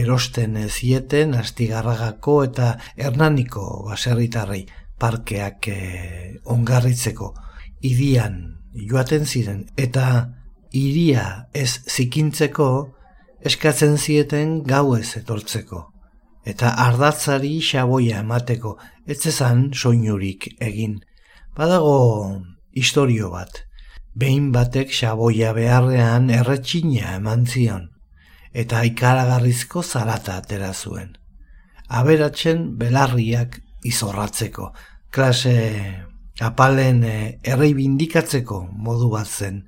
erosten 0.00 0.56
zieten 0.66 1.36
astigarragako 1.38 2.32
eta 2.48 2.70
hernaniko 2.96 3.66
baserritarrei 3.86 4.64
parkeak 4.98 5.68
e, 5.70 5.76
ongarritzeko 6.50 7.28
idian 7.86 8.40
joaten 8.74 9.26
ziren. 9.26 9.60
Eta 9.78 10.06
iria 10.74 11.46
ez 11.54 11.78
zikintzeko 11.86 12.68
eskatzen 13.46 13.94
zieten 13.98 14.58
gauez 14.66 15.14
etortzeko. 15.22 15.84
Eta 16.42 16.74
ardatzari 16.88 17.60
xaboia 17.62 18.24
emateko 18.24 18.78
ez 19.06 19.20
soinurik 19.22 20.50
egin. 20.58 20.98
Badago 21.54 22.42
historio 22.74 23.30
bat, 23.30 23.67
behin 24.18 24.50
batek 24.52 24.90
xaboia 24.90 25.52
beharrean 25.54 26.28
erretxina 26.34 27.14
eman 27.20 27.46
zion, 27.46 27.88
eta 28.52 28.82
ikaragarrizko 28.88 29.82
zarata 29.82 30.36
atera 30.42 30.72
zuen. 30.74 31.14
Aberatzen 31.88 32.64
belarriak 32.80 33.60
izorratzeko, 33.86 34.72
klase 35.14 35.54
apalen 36.40 37.02
eh, 37.04 37.38
errei 37.42 37.72
bindikatzeko 37.74 38.60
modu 38.72 39.10
bat 39.14 39.26
zen. 39.26 39.62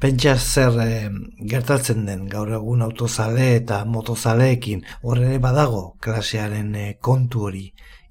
Pentsa 0.00 0.36
zer 0.38 0.80
eh, 0.80 1.10
gertatzen 1.52 2.06
den 2.08 2.26
gaur 2.28 2.52
egun 2.56 2.82
autozale 2.82 3.54
eta 3.58 3.84
motozaleekin 3.84 4.84
horre 5.02 5.38
badago 5.38 5.96
klasearen 6.00 6.74
eh, 6.74 6.92
kontu 7.00 7.46
hori. 7.48 7.66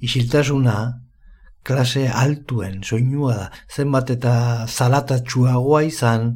Isiltasuna 0.05 0.75
klase 1.63 2.07
altuen 2.07 2.83
soinua 2.83 3.35
da, 3.35 3.47
zenbat 3.69 4.09
eta 4.15 4.33
zalatatxuagoa 4.67 5.83
izan, 5.87 6.31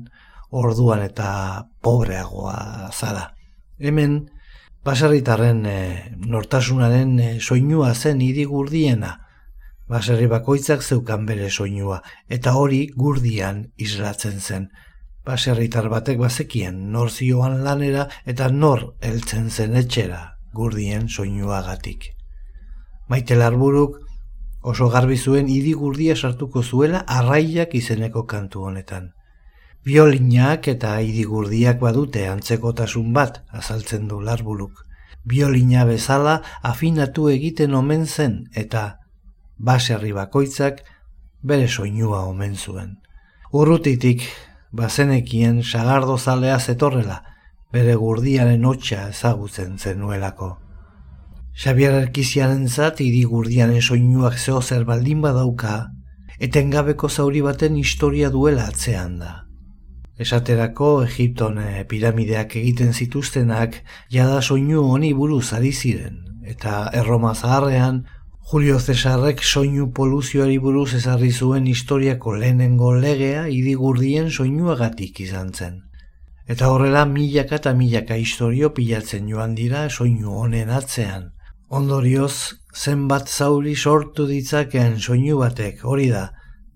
orduan 0.54 1.02
eta 1.02 1.66
pobreagoa 1.82 2.92
zara. 2.94 3.32
Hemen, 3.80 4.20
baserritarren 4.86 5.66
e, 5.66 5.80
nortasunaren 6.30 7.18
e, 7.20 7.30
soinua 7.40 7.94
zen 7.96 8.22
hiri 8.22 8.46
gurdiena, 8.46 9.18
baserri 9.90 10.28
bakoitzak 10.28 10.84
zeukan 10.84 11.26
bere 11.26 11.50
soinua, 11.50 12.02
eta 12.30 12.54
hori 12.60 12.86
gurdian 12.96 13.66
islatzen 13.78 14.40
zen. 14.40 14.70
Baserritar 15.24 15.88
batek 15.88 16.20
bazekien 16.20 16.92
nor 16.92 17.10
zioan 17.10 17.62
lanera 17.64 18.10
eta 18.28 18.50
nor 18.52 18.90
heltzen 19.00 19.50
zen 19.50 19.78
etxera 19.80 20.34
gurdien 20.54 21.08
soinuagatik. 21.10 22.10
Maite 23.08 23.38
larburuk 23.40 24.03
oso 24.64 24.88
garbi 24.90 25.18
zuen 25.18 25.50
idigurdia 25.52 26.16
sartuko 26.16 26.64
zuela 26.64 27.04
arraiak 27.08 27.76
izeneko 27.76 28.24
kantu 28.26 28.64
honetan. 28.70 29.12
Biolinak 29.84 30.70
eta 30.72 30.96
idigurdiak 31.04 31.82
badute 31.84 32.24
antzekotasun 32.32 33.12
bat 33.14 33.42
azaltzen 33.52 34.08
du 34.08 34.22
larburuk. 34.22 34.86
Biolina 35.28 35.84
bezala 35.86 36.40
afinatu 36.62 37.28
egiten 37.30 37.76
omen 37.76 38.08
zen 38.08 38.40
eta 38.56 38.86
baserri 39.58 40.14
bakoitzak 40.16 40.82
bere 41.44 41.68
soinua 41.68 42.24
omen 42.32 42.56
zuen. 42.56 42.98
Urrutitik 43.52 44.24
bazenekien 44.72 45.62
sagardo 45.64 46.18
zalea 46.18 46.60
zetorrela, 46.60 47.22
bere 47.72 47.96
gurdiaren 47.96 48.66
hotxa 48.66 49.10
ezagutzen 49.10 49.78
zenuelako. 49.78 50.63
Xabier 51.54 51.94
Erkiziaren 51.94 52.66
zat, 52.68 53.00
iri 53.06 53.22
gurdiaren 53.30 53.82
soinuak 53.82 54.40
zeo 54.40 54.62
zer 54.62 54.86
baldin 54.90 55.22
badauka, 55.22 55.92
etengabeko 56.40 57.10
zauri 57.10 57.44
baten 57.46 57.76
historia 57.78 58.32
duela 58.34 58.66
atzean 58.72 59.20
da. 59.20 59.34
Esaterako 60.18 61.04
Egipton 61.06 61.60
eh, 61.62 61.86
piramideak 61.90 62.56
egiten 62.58 62.94
zituztenak 62.94 63.78
jada 64.10 64.42
soinu 64.42 64.82
honi 64.90 65.14
buruz 65.14 65.54
ari 65.54 65.72
ziren, 65.72 66.18
eta 66.42 66.90
Erroma 66.94 67.36
zaharrean 67.36 68.04
Julio 68.52 68.80
Cesarrek 68.80 69.42
soinu 69.44 69.92
poluzioari 69.94 70.58
buruz 70.60 70.94
ezarri 70.98 71.32
zuen 71.32 71.68
historiako 71.70 72.34
lehenengo 72.36 72.92
legea 72.98 73.46
idigurdien 73.48 74.30
soinuagatik 74.32 75.22
izan 75.22 75.54
zen. 75.54 75.80
Eta 76.46 76.74
horrela 76.74 77.06
milaka 77.06 77.62
eta 77.62 77.74
milaka 77.78 78.18
historio 78.20 78.74
pilatzen 78.74 79.30
joan 79.30 79.56
dira 79.56 79.86
soinu 79.90 80.34
honen 80.42 80.74
atzean. 80.82 81.32
Ondorioz, 81.74 82.54
zenbat 82.78 83.32
zauri 83.34 83.72
sortu 83.74 84.28
ditzakeen 84.30 85.00
soinu 85.02 85.40
batek 85.40 85.80
hori 85.90 86.10
da 86.12 86.28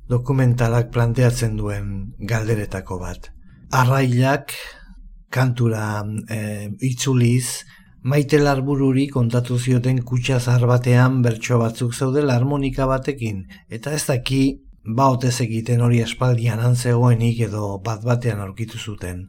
dokumentalak 0.10 0.90
planteatzen 0.96 1.58
duen 1.60 1.92
galderetako 2.32 2.98
bat. 3.04 3.28
Arrailak, 3.78 4.56
kantura 5.30 6.02
e, 6.30 6.40
itzuliz, 6.90 7.64
Maite 8.08 8.38
larbururi 8.40 9.08
kontatu 9.12 9.58
zioten 9.60 9.98
kutsa 10.10 10.38
zahar 10.40 10.66
batean 10.70 11.18
bertso 11.26 11.58
batzuk 11.60 11.94
zaudela 11.94 12.38
harmonika 12.40 12.86
batekin, 12.88 13.42
eta 13.70 13.92
ez 13.98 14.06
daki 14.08 14.40
baotez 15.00 15.34
egiten 15.44 15.82
hori 15.82 16.00
espaldian 16.06 16.62
antzegoenik 16.70 17.42
edo 17.50 17.74
bat 17.90 18.06
batean 18.06 18.40
aurkitu 18.46 18.80
zuten. 18.80 19.26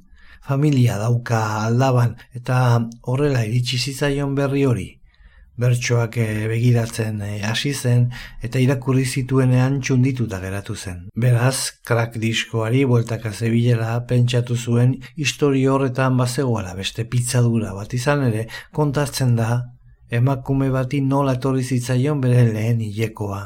Familia 0.48 1.00
dauka 1.00 1.42
aldaban 1.64 2.14
eta 2.40 2.60
horrela 3.02 3.42
iritsi 3.48 3.82
zitzaion 3.82 4.38
berri 4.38 4.64
hori 4.68 4.88
bertsoak 5.58 6.16
eh, 6.22 6.46
begiratzen 6.50 7.20
eh, 7.26 7.42
hasi 7.46 7.72
zen 7.74 8.06
eta 8.46 8.60
irakurri 8.62 9.04
zituenean 9.04 9.80
txundituta 9.82 10.40
geratu 10.42 10.76
zen. 10.76 11.04
Beraz, 11.16 11.82
krak 11.88 12.18
diskoari 12.22 12.84
bueltaka 12.88 13.32
zebilela 13.32 13.96
pentsatu 14.08 14.56
zuen 14.56 14.96
histori 15.16 15.66
horretan 15.66 16.16
bazegoala 16.16 16.74
beste 16.78 17.04
pizzadura 17.04 17.74
bat 17.74 17.94
izan 17.94 18.26
ere 18.30 18.46
kontatzen 18.72 19.34
da 19.36 19.62
emakume 20.10 20.70
bati 20.70 21.02
nola 21.04 21.34
etorri 21.38 21.64
zitzaion 21.64 22.20
bere 22.20 22.46
lehen 22.52 22.80
hilekoa 22.80 23.42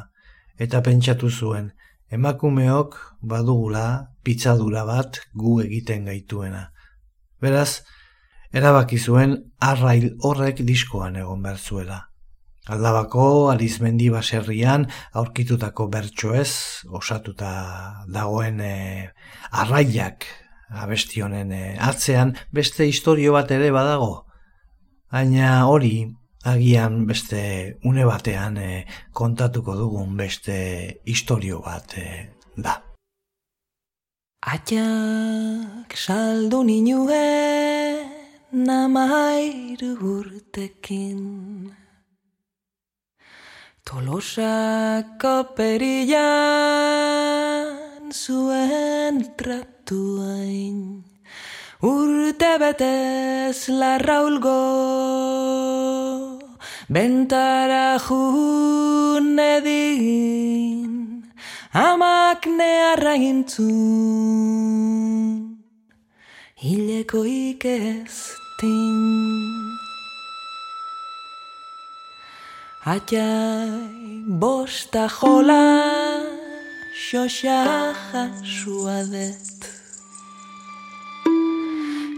eta 0.62 0.83
pentsatu 0.85 1.31
zuen 1.31 1.72
emakumeok 2.12 2.98
badugula 3.25 3.87
pizzadura 4.22 4.85
bat 4.85 5.18
gu 5.35 5.61
egiten 5.64 6.05
gaituena. 6.11 6.66
Beraz, 7.40 7.83
erabaki 8.53 8.99
zuen 8.99 9.37
arrail 9.61 10.12
horrek 10.21 10.62
diskoan 10.69 11.17
egon 11.17 11.43
behar 11.43 11.59
zuela. 11.59 12.01
Aldabako 12.71 13.51
alizmendi 13.51 14.09
baserrian 14.12 14.85
aurkitutako 15.19 15.88
bertso 15.91 16.35
ez, 16.38 16.53
osatuta 16.87 17.51
dagoen 18.07 18.61
e, 18.62 18.75
arrailak 19.51 20.29
abestionen 20.85 21.51
e, 21.53 21.62
atzean 21.81 22.37
beste 22.55 22.87
historio 22.87 23.33
bat 23.35 23.51
ere 23.51 23.73
badago. 23.75 24.29
Baina 25.11 25.67
hori 25.67 26.07
agian 26.45 27.03
beste 27.07 27.43
une 27.83 28.07
batean 28.07 28.57
e, 28.57 28.71
kontatuko 29.12 29.75
dugun 29.81 30.17
beste 30.17 31.03
historio 31.05 31.61
bat 31.67 31.99
e, 31.99 32.07
da. 32.57 32.79
Atxak 34.55 35.99
saldu 35.99 36.62
ninuen 36.67 38.02
namairu 38.53 39.97
urtekin. 39.97 41.73
Tolosako 43.83 45.57
perillan 45.57 46.12
zuen 48.12 49.25
tratuain, 49.41 51.03
urte 51.81 52.53
betez 52.61 53.69
larraulgo, 53.73 54.61
bentara 56.93 57.99
jun 57.99 59.38
edin, 59.41 61.25
amak 61.73 62.47
nearra 62.47 63.17
hileko 66.62 67.25
ikez 67.27 68.42
tin 68.62 68.98
Atxai 72.94 74.22
bosta 74.42 75.05
jola 75.16 75.66
xoxaja 77.05 78.25
suadet 78.57 79.59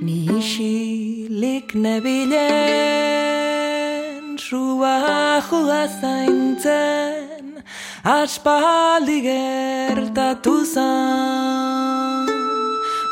Ni 0.04 0.18
isilik 0.38 1.68
nebilen 1.84 2.44
Sua 4.46 4.96
jua 5.48 5.82
zaintzen 6.00 7.46
Aspaldi 8.20 9.18
gertatu 9.28 10.56
zan. 10.74 12.28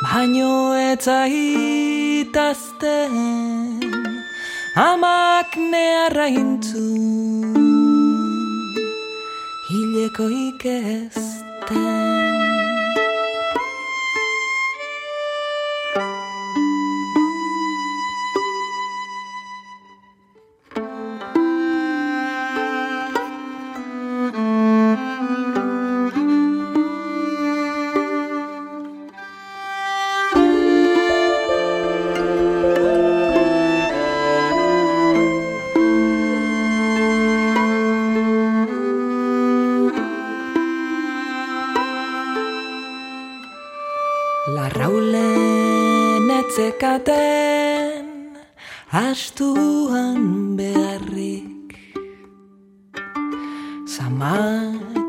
Baino 0.05 0.55
etzaitazten 2.33 3.81
Amak 4.75 5.57
nearra 5.57 6.27
intzu 6.27 6.89
Hileko 9.69 10.29
ikezten 10.29 12.42
astuan 49.13 50.57
beharrik. 50.59 51.69
Zama 53.95 54.37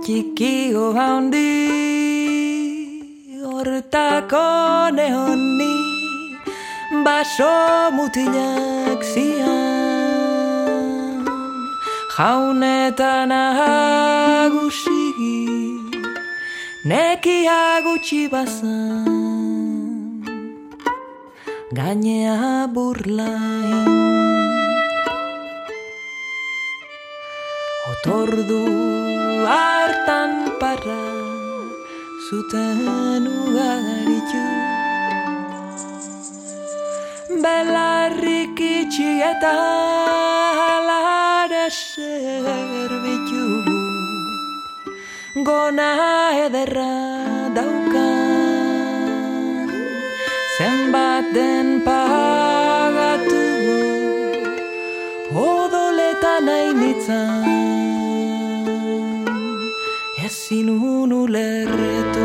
txikio 0.03 0.87
handi 0.97 1.51
hortako 3.47 4.47
nehoni 4.97 5.75
Baso 7.05 7.55
mutilak 7.95 9.01
zian. 9.13 9.63
Jaunetan 12.17 13.31
ahagusi 13.39 15.01
Nekia 16.91 17.61
gutxi 17.87 18.21
bazan 18.33 19.12
gainea 21.73 22.69
burlai 22.73 23.73
Otordu 27.91 28.61
hartan 29.49 30.31
parra 30.61 31.01
zuten 32.27 33.25
ugaritu. 33.41 34.43
Belarrik 37.43 38.59
itxi 38.67 39.09
eta 39.31 39.55
alare 40.73 41.65
zerbitu 41.79 43.45
Gona 45.47 45.91
ederra 46.45 46.93
daukan. 47.57 48.63
Zenbat 50.57 51.25
den 51.33 51.52
sin 60.53 60.69
un 60.69 61.11
ulertu 61.11 62.22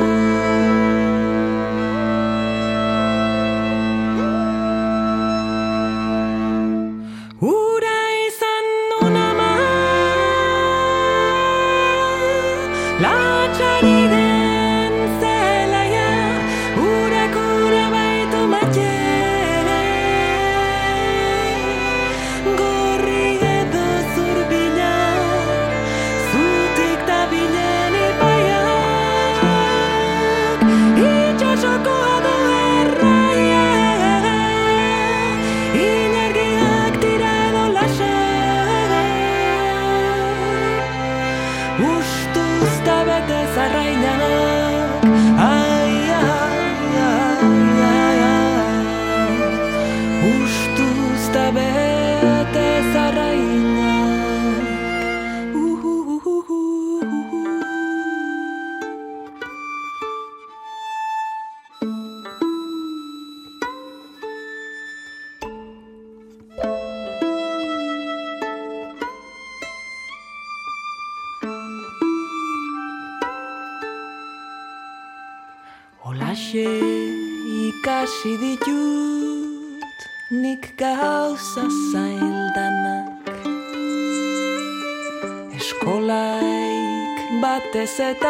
set 87.98 88.27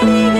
You. 0.00 0.37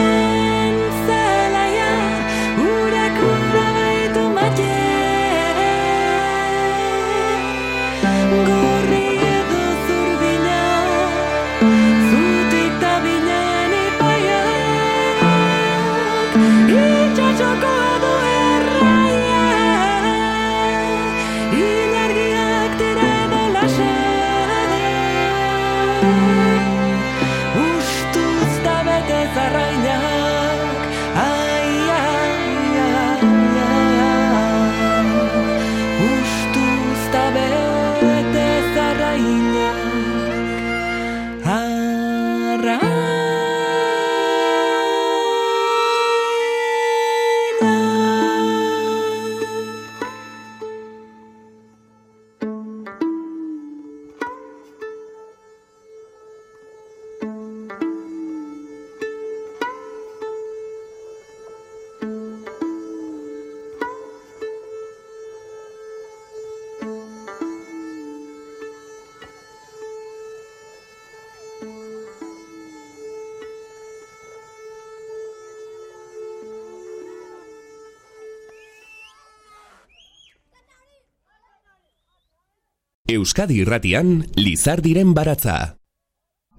Euskadi 83.19 83.57
irratian 83.65 84.11
lizar 84.39 84.79
diren 84.85 85.11
baratza. 85.15 85.57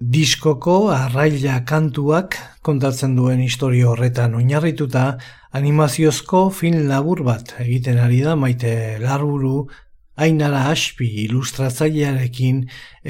Diskoko 0.00 0.74
arraila 0.92 1.60
kantuak 1.68 2.36
kontatzen 2.66 3.14
duen 3.16 3.40
historia 3.44 3.88
horretan 3.88 4.34
oinarrituta 4.36 5.04
animaziozko 5.60 6.42
film 6.58 6.82
labur 6.88 7.22
bat 7.28 7.54
egiten 7.64 8.00
ari 8.00 8.20
da 8.26 8.34
maite 8.42 8.72
larburu 9.00 9.68
Ainara 10.20 10.66
Aspi 10.68 11.06
ilustratzailearekin 11.22 12.60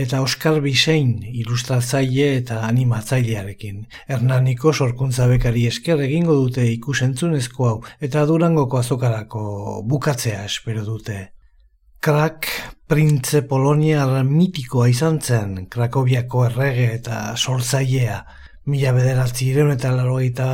eta 0.04 0.20
Oskar 0.22 0.60
Bisein 0.62 1.16
ilustratzaile 1.32 2.28
eta 2.36 2.60
animatzailearekin. 2.68 3.82
Hernaniko 4.06 4.70
sorkuntza 4.72 5.26
bekari 5.32 5.66
esker 5.72 6.06
egingo 6.06 6.38
dute 6.44 6.68
ikusentzunezko 6.76 7.68
hau 7.72 7.76
eta 8.08 8.22
durangoko 8.30 8.78
azokarako 8.84 9.42
bukatzea 9.90 10.46
espero 10.52 10.86
dute. 10.86 11.20
Krak 12.00 12.46
printze 12.88 13.42
poloniar 13.44 14.22
mitikoa 14.24 14.86
izan 14.88 15.18
zen, 15.20 15.66
Krakoviako 15.68 16.46
errege 16.46 16.86
eta 16.94 17.18
sortzailea. 17.36 18.14
Mila 18.72 18.94
bederatzi 18.96 19.50
ireun 19.50 19.74
eta 19.74 19.90
larogeita 19.92 20.46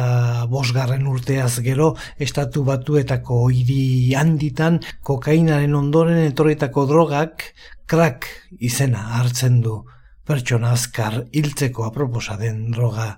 bosgarren 0.51 1.07
urteaz 1.07 1.61
gero, 1.63 1.93
estatu 2.19 2.65
batuetako 2.67 3.39
hiri 3.55 4.11
handitan 4.19 4.81
kokainaren 5.07 5.79
ondoren 5.79 6.19
etorritako 6.25 6.89
drogak 6.91 7.47
krak 7.87 8.27
izena 8.59 9.07
hartzen 9.21 9.63
du. 9.63 9.85
Pertsona 10.27 10.75
azkar 10.75 11.23
hiltzeko 11.31 11.87
aproposa 11.87 12.35
den 12.43 12.73
droga. 12.75 13.13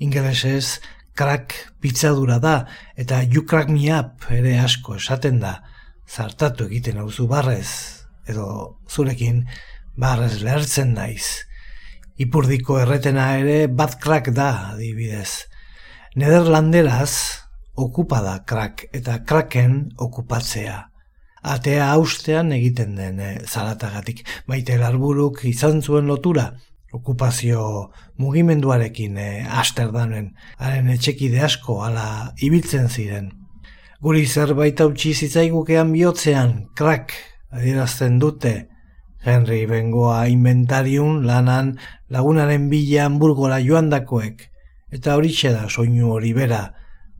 Ingelesez, 0.00 0.80
krak 1.12 1.52
pitzadura 1.84 2.40
da 2.40 2.62
eta 2.96 3.20
you 3.28 3.44
crack 3.44 3.68
me 3.68 3.92
up 3.92 4.24
ere 4.32 4.56
asko 4.56 4.96
esaten 4.96 5.44
da 5.44 5.58
Zartatu 6.08 6.66
egiten 6.66 6.98
hauzu 7.02 7.26
barrez, 7.28 7.68
edo 8.28 8.78
zurekin 8.88 9.44
barrez 9.96 10.40
lehertzen 10.40 10.94
naiz. 10.96 11.44
Ipurdiko 12.18 12.80
erretena 12.82 13.28
ere 13.38 13.66
bat 13.68 13.98
krak 14.02 14.32
da, 14.34 14.72
adibidez. 14.72 15.44
Nederlanderaz, 16.18 17.12
okupada 17.78 18.40
krak 18.44 18.88
eta 18.92 19.20
kraken 19.24 19.92
okupatzea. 20.02 20.78
Atea 21.48 21.92
haustean 21.92 22.50
egiten 22.52 22.96
den 22.98 23.20
e, 23.22 23.30
zaratagatik. 23.46 24.24
Maite 24.50 24.76
larburuk 24.80 25.44
izan 25.46 25.82
zuen 25.82 26.10
lotura, 26.10 26.48
okupazio 26.92 27.62
mugimenduarekin 28.18 29.18
e, 29.22 29.28
Asterdanen, 29.62 30.32
haren 30.58 30.90
etxekide 30.96 31.44
asko 31.46 31.82
ala 31.86 32.08
ibiltzen 32.42 32.90
ziren. 32.90 33.30
Guri 33.98 34.26
zerbait 34.30 34.78
hautsi 34.78 35.10
zitzaigukean 35.10 35.88
bihotzean, 35.90 36.52
krak, 36.78 37.16
adierazten 37.50 38.20
dute, 38.22 38.52
Henry 39.26 39.64
bengoa 39.66 40.20
inventariun 40.30 41.24
lanan 41.26 41.72
lagunaren 42.06 42.68
bila 42.70 43.08
hamburgora 43.08 43.58
joandakoek, 43.58 44.44
eta 44.94 45.16
hori 45.18 45.34
da 45.42 45.66
soinu 45.68 46.12
hori 46.12 46.32
bera, 46.32 46.74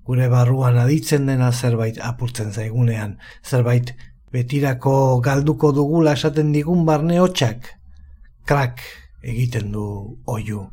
gure 0.07 0.29
barruan 0.29 0.79
aditzen 0.79 1.27
dena 1.27 1.51
zerbait 1.51 1.99
apurtzen 1.99 2.53
zaigunean, 2.53 3.19
zerbait 3.43 3.97
betirako 4.31 5.21
galduko 5.21 5.73
dugula 5.73 6.13
esaten 6.13 6.53
digun 6.53 6.87
barne 6.87 7.19
hotxak, 7.19 7.75
krak 8.47 8.79
egiten 9.25 9.73
du 9.73 10.17
oiu. 10.27 10.71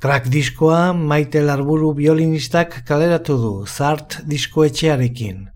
Krak 0.00 0.28
diskoa 0.28 0.92
maite 0.92 1.40
larburu 1.42 1.94
violinistak 1.96 2.82
kaleratu 2.86 3.36
du, 3.40 3.52
zart 3.66 4.20
diskoetxearekin 4.28 5.46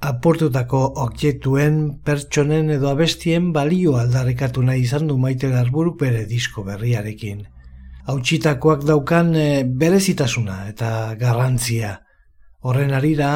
aportutako 0.00 0.80
objektuen, 1.02 1.78
pertsonen 2.04 2.70
edo 2.70 2.90
abestien 2.90 3.52
balio 3.52 3.96
aldarrikatu 3.98 4.62
nahi 4.62 4.84
izan 4.86 5.08
du 5.10 5.18
maite 5.18 5.50
garburuk 5.50 5.98
bere 6.00 6.24
disko 6.26 6.62
berriarekin. 6.66 7.42
Hautsitakoak 8.08 8.84
daukan 8.88 9.34
e, 9.36 9.48
berezitasuna 9.64 10.60
eta 10.70 11.14
garrantzia. 11.20 11.98
Horren 12.62 12.94
arira, 12.94 13.32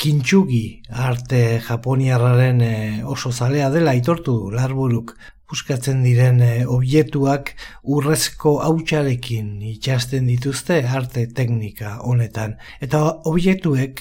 kintsugi 0.00 0.82
arte 0.88 1.60
japoniarraren 1.66 2.60
e, 2.60 2.74
oso 3.04 3.32
zalea 3.32 3.70
dela 3.70 3.92
aitortu 3.92 4.34
du 4.38 4.50
larburuk 4.50 5.14
buskatzen 5.50 6.02
diren 6.02 6.40
e, 6.40 6.52
objektuak 6.66 7.52
urrezko 7.82 8.56
hautsarekin 8.66 9.60
itxasten 9.74 10.26
dituzte 10.30 10.80
arte 11.00 11.26
teknika 11.36 11.98
honetan. 12.00 12.56
Eta 12.80 13.02
objektuek 13.28 14.00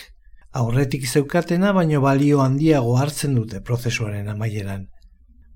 aurretik 0.61 1.07
zeukatena 1.07 1.73
baino 1.75 2.01
balio 2.03 2.41
handiago 2.43 2.95
hartzen 2.97 3.35
dute 3.35 3.61
prozesuaren 3.67 4.31
amaieran. 4.31 4.87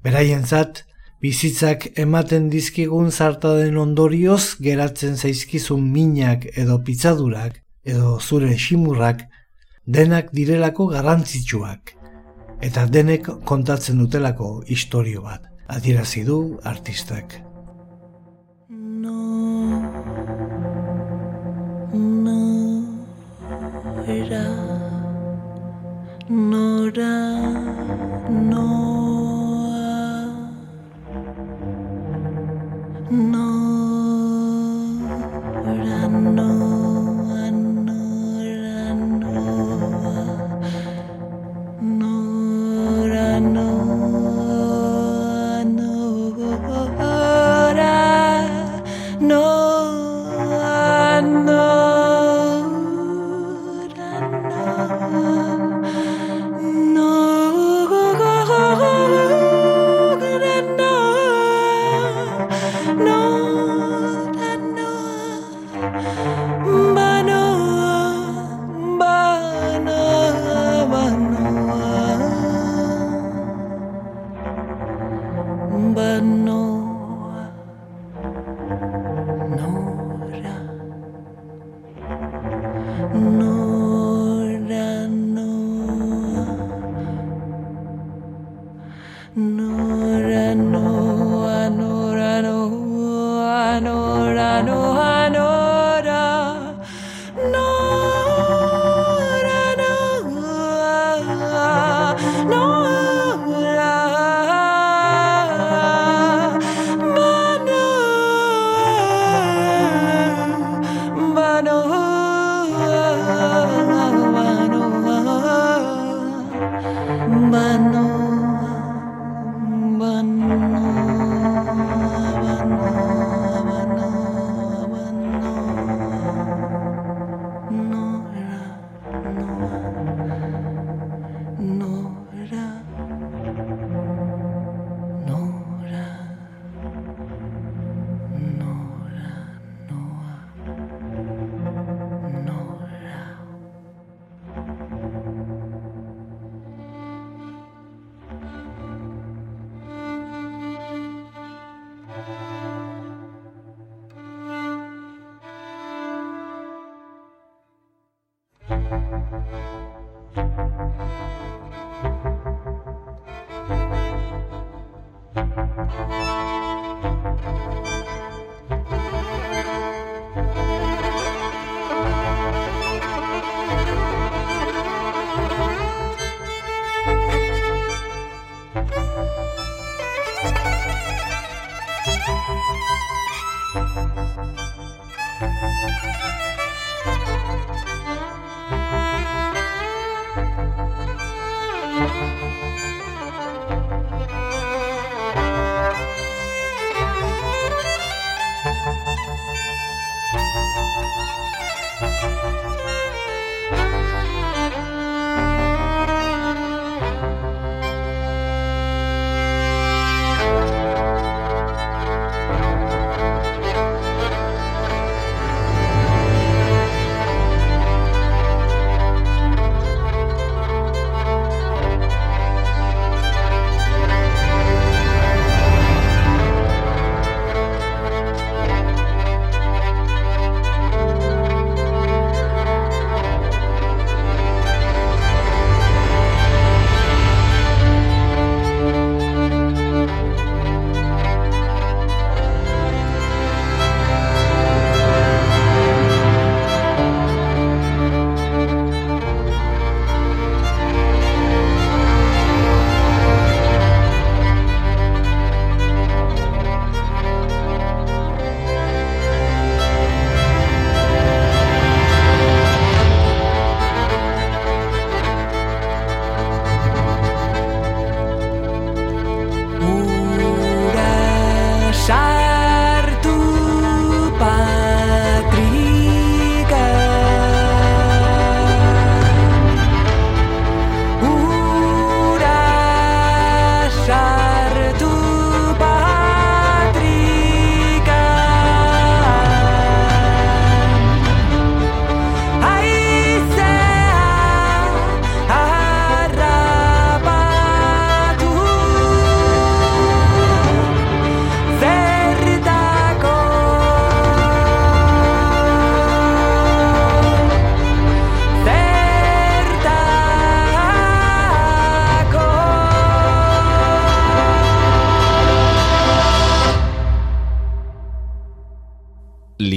Beraientzat, 0.04 0.84
bizitzak 1.24 1.88
ematen 2.02 2.50
dizkigun 2.54 3.12
zartaden 3.12 3.78
ondorioz 3.82 4.58
geratzen 4.68 5.16
zaizkizun 5.16 5.88
minak 5.96 6.46
edo 6.64 6.82
pizzadurak 6.86 7.62
edo 7.86 8.20
zure 8.20 8.58
simurrak 8.58 9.24
denak 9.86 10.32
direlako 10.34 10.88
garrantzitsuak 10.94 11.94
eta 12.66 12.86
denek 12.90 13.28
kontatzen 13.46 14.00
dutelako 14.02 14.64
istorio 14.68 15.22
bat. 15.22 15.46
Adierazi 15.68 16.24
du 16.24 16.60
artistak. 16.64 17.42
No, 18.70 19.82
no, 21.94 22.42
era. 24.08 24.46
Nora, 26.30 27.16
Noa, 28.30 28.85
No. 83.16 83.55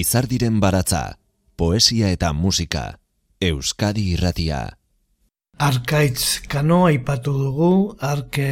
Lizardiren 0.08 0.54
baratza, 0.56 1.18
poesia 1.60 2.08
eta 2.14 2.30
musika, 2.32 2.82
Euskadi 3.44 4.06
irratia. 4.14 4.60
Arkaitz 5.60 6.46
kano 6.48 6.78
aipatu 6.86 7.34
dugu, 7.36 7.68
arke 8.00 8.46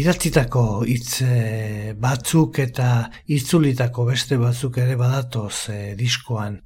idatzitako 0.00 0.64
hitz 0.90 1.22
eh, 1.22 1.92
batzuk 1.94 2.58
eta 2.58 2.88
itzulitako 3.36 4.08
beste 4.10 4.40
batzuk 4.42 4.80
ere 4.82 4.98
badatoz 4.98 5.54
eh, 5.70 5.94
diskoan. 5.94 6.58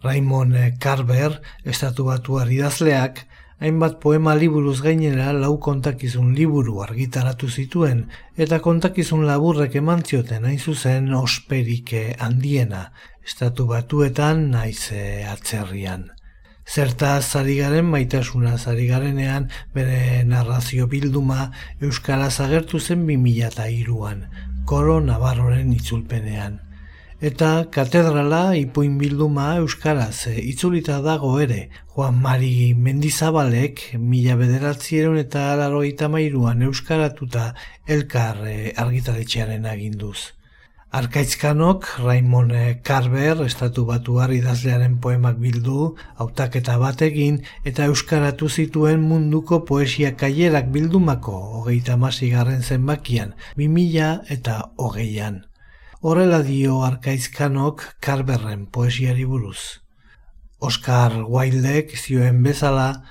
Raymond 0.00 0.56
eh, 0.56 0.72
Carver, 0.80 1.42
estatu 1.74 2.08
batuar 2.08 2.48
idazleak, 2.48 3.26
hainbat 3.60 4.00
poema 4.00 4.32
liburuz 4.34 4.78
gainera 4.80 5.34
lau 5.36 5.58
kontakizun 5.60 6.32
liburu 6.32 6.80
argitaratu 6.80 7.50
zituen, 7.52 8.06
eta 8.40 8.62
kontakizun 8.64 9.26
laburrek 9.28 9.76
eman 9.82 10.00
zioten 10.08 10.48
hain 10.48 10.58
zuzen 10.58 11.12
osperike 11.14 12.14
handiena, 12.18 12.86
estatu 13.26 13.66
batuetan 13.66 14.50
naiz 14.50 14.90
eh, 14.92 15.26
atzerrian. 15.30 16.10
Zertaz 16.70 17.34
ari 17.36 17.56
garen 17.58 17.86
maitasuna 17.90 18.54
ari 18.72 18.86
garenean 18.86 19.48
bere 19.74 20.22
narrazio 20.24 20.86
bilduma 20.86 21.50
Euskaraz 21.80 22.40
agertu 22.40 22.78
zen 22.80 23.06
2003an, 23.06 24.26
Koro 24.66 25.00
Navarroren 25.00 25.72
itzulpenean. 25.72 26.60
Eta 27.20 27.66
katedrala 27.68 28.54
ipuin 28.56 28.96
bilduma 28.98 29.56
Euskaraz 29.60 30.28
eh, 30.30 30.38
itzulita 30.52 31.00
dago 31.04 31.34
ere, 31.40 31.68
Juan 31.92 32.16
Mari 32.22 32.72
Mendizabalek 32.72 33.82
mila 33.98 34.38
bederatzieron 34.40 35.18
eta 35.20 35.50
laroita 35.60 36.08
mairuan 36.08 36.62
Euskaratuta 36.62 37.50
elkar 37.86 38.44
eh, 38.46 38.72
argitaletxearen 38.76 39.66
aginduz. 39.66 40.39
Arkaitzkanok 40.90 41.84
Raimon 42.02 42.48
Carver 42.82 43.44
estatu 43.44 43.84
batuar 43.86 44.32
idazlearen 44.34 44.96
poemak 44.98 45.36
bildu, 45.38 45.92
hautaketa 46.18 46.78
bat 46.82 47.04
egin 47.06 47.36
eta 47.62 47.84
euskaratu 47.86 48.48
zituen 48.50 49.04
munduko 49.06 49.60
poesia 49.68 50.16
kailerak 50.16 50.72
bildumako 50.74 51.36
hogeita 51.60 51.96
garren 52.32 52.62
zenbakian, 52.62 53.34
2000 53.56 54.24
eta 54.28 54.72
hogeian. 54.76 55.46
Horrela 56.00 56.42
dio 56.42 56.82
Arkaizkanok 56.82 57.84
Carverren 58.00 58.66
poesiari 58.66 59.24
buruz. 59.24 59.78
Oscar 60.58 61.22
Wildek 61.22 61.96
zioen 61.96 62.42
bezala, 62.42 63.04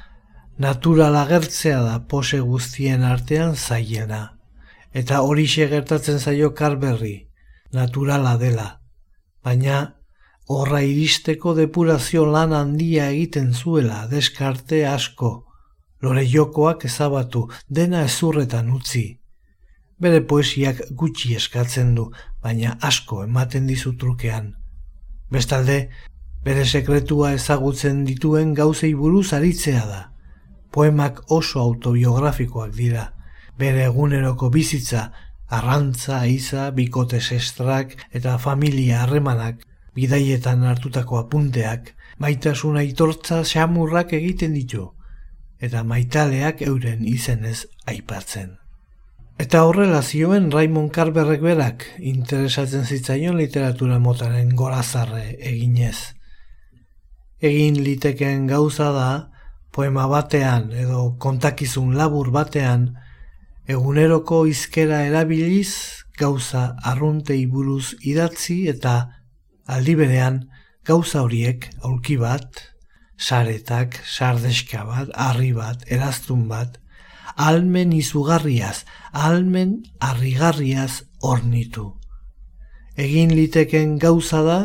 natural 0.58 1.16
agertzea 1.16 1.82
da 1.82 2.00
pose 2.00 2.42
guztien 2.42 3.04
artean 3.04 3.56
zailena. 3.56 4.36
Eta 4.92 5.22
horixe 5.22 5.70
gertatzen 5.70 6.20
zaio 6.20 6.54
Carberri, 6.54 7.29
naturala 7.74 8.38
dela. 8.38 8.68
Baina 9.44 9.80
horra 10.50 10.82
iristeko 10.82 11.54
depurazio 11.56 12.26
lan 12.26 12.54
handia 12.58 13.10
egiten 13.14 13.54
zuela 13.54 14.08
deskarte 14.12 14.86
asko, 14.88 15.32
lore 16.02 16.26
jokoak 16.26 16.86
ezabatu, 16.90 17.48
dena 17.70 18.04
ezurretan 18.08 18.72
utzi. 18.74 19.06
Bere 20.00 20.22
poesiak 20.24 20.82
gutxi 20.96 21.36
eskatzen 21.36 21.94
du, 21.96 22.08
baina 22.42 22.78
asko 22.82 23.24
ematen 23.26 23.68
dizu 23.68 23.94
trukean. 24.00 24.54
Bestalde, 25.30 25.80
bere 26.44 26.66
sekretua 26.66 27.34
ezagutzen 27.38 28.06
dituen 28.08 28.54
gauzei 28.58 28.94
buruz 28.96 29.28
aritzea 29.38 29.86
da. 29.86 30.02
Poemak 30.72 31.22
oso 31.36 31.60
autobiografikoak 31.62 32.74
dira. 32.74 33.10
Bere 33.60 33.84
eguneroko 33.90 34.50
bizitza, 34.50 35.10
arrantza, 35.50 36.26
iza, 36.28 36.70
bikote 36.72 37.20
sestrak 37.22 37.96
eta 38.14 38.38
familia 38.38 39.04
harremanak, 39.04 39.66
bidaietan 39.98 40.64
hartutako 40.64 41.18
apunteak, 41.24 41.96
maitasuna 42.22 42.84
itortza 42.86 43.42
xamurrak 43.44 44.14
egiten 44.14 44.54
ditu, 44.54 44.92
eta 45.60 45.84
maitaleak 45.84 46.62
euren 46.68 47.06
izenez 47.08 47.66
aipatzen. 47.90 48.56
Eta 49.40 49.64
horrela 49.64 50.02
zioen 50.04 50.50
Raymond 50.52 50.92
Carverrek 50.92 51.42
berak 51.42 51.86
interesatzen 52.04 52.84
zitzaion 52.84 53.38
literatura 53.40 54.00
motaren 54.04 54.50
gorazarre 54.62 55.38
eginez. 55.40 56.16
Egin 57.40 57.78
liteken 57.86 58.50
gauza 58.52 58.90
da, 58.92 59.12
poema 59.72 60.10
batean 60.12 60.74
edo 60.76 61.14
kontakizun 61.24 61.96
labur 61.96 62.34
batean, 62.36 62.90
eguneroko 63.70 64.46
izkera 64.50 65.04
erabiliz 65.06 66.02
gauza 66.18 66.64
arruntei 66.92 67.44
buruz 67.54 67.94
idatzi 68.12 68.64
eta 68.72 68.94
aldi 69.70 69.94
berean 70.00 70.40
gauza 70.90 71.22
horiek 71.22 71.68
aulki 71.86 72.18
bat, 72.18 72.64
saretak, 73.20 74.00
sardeska 74.16 74.86
bat, 74.88 75.12
harri 75.14 75.52
bat, 75.54 75.86
eraztun 75.86 76.48
bat, 76.50 76.80
almen 77.38 77.94
izugarriaz, 77.94 78.86
almen 79.14 79.78
harrigarriaz 80.02 81.04
ornitu. 81.22 81.86
Egin 82.98 83.36
liteken 83.38 84.00
gauza 84.02 84.42
da, 84.48 84.60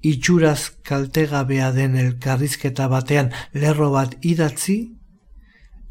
itxuraz 0.00 0.72
kaltegabea 0.88 1.68
den 1.76 2.00
elkarrizketa 2.00 2.88
batean 2.88 3.28
lerro 3.52 3.92
bat 3.92 4.16
idatzi, 4.24 4.78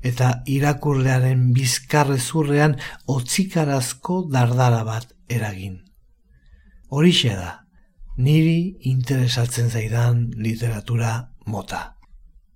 eta 0.04 0.42
irakurlearen 0.50 1.52
bizkarrezurrean 1.54 2.78
otzikarazko 3.08 4.24
dardara 4.32 4.84
bat 4.84 5.14
eragin. 5.30 5.82
Horixe 6.90 7.36
da, 7.38 7.52
niri 8.18 8.78
interesatzen 8.92 9.70
zaidan 9.70 10.30
literatura 10.36 11.32
mota. 11.46 11.96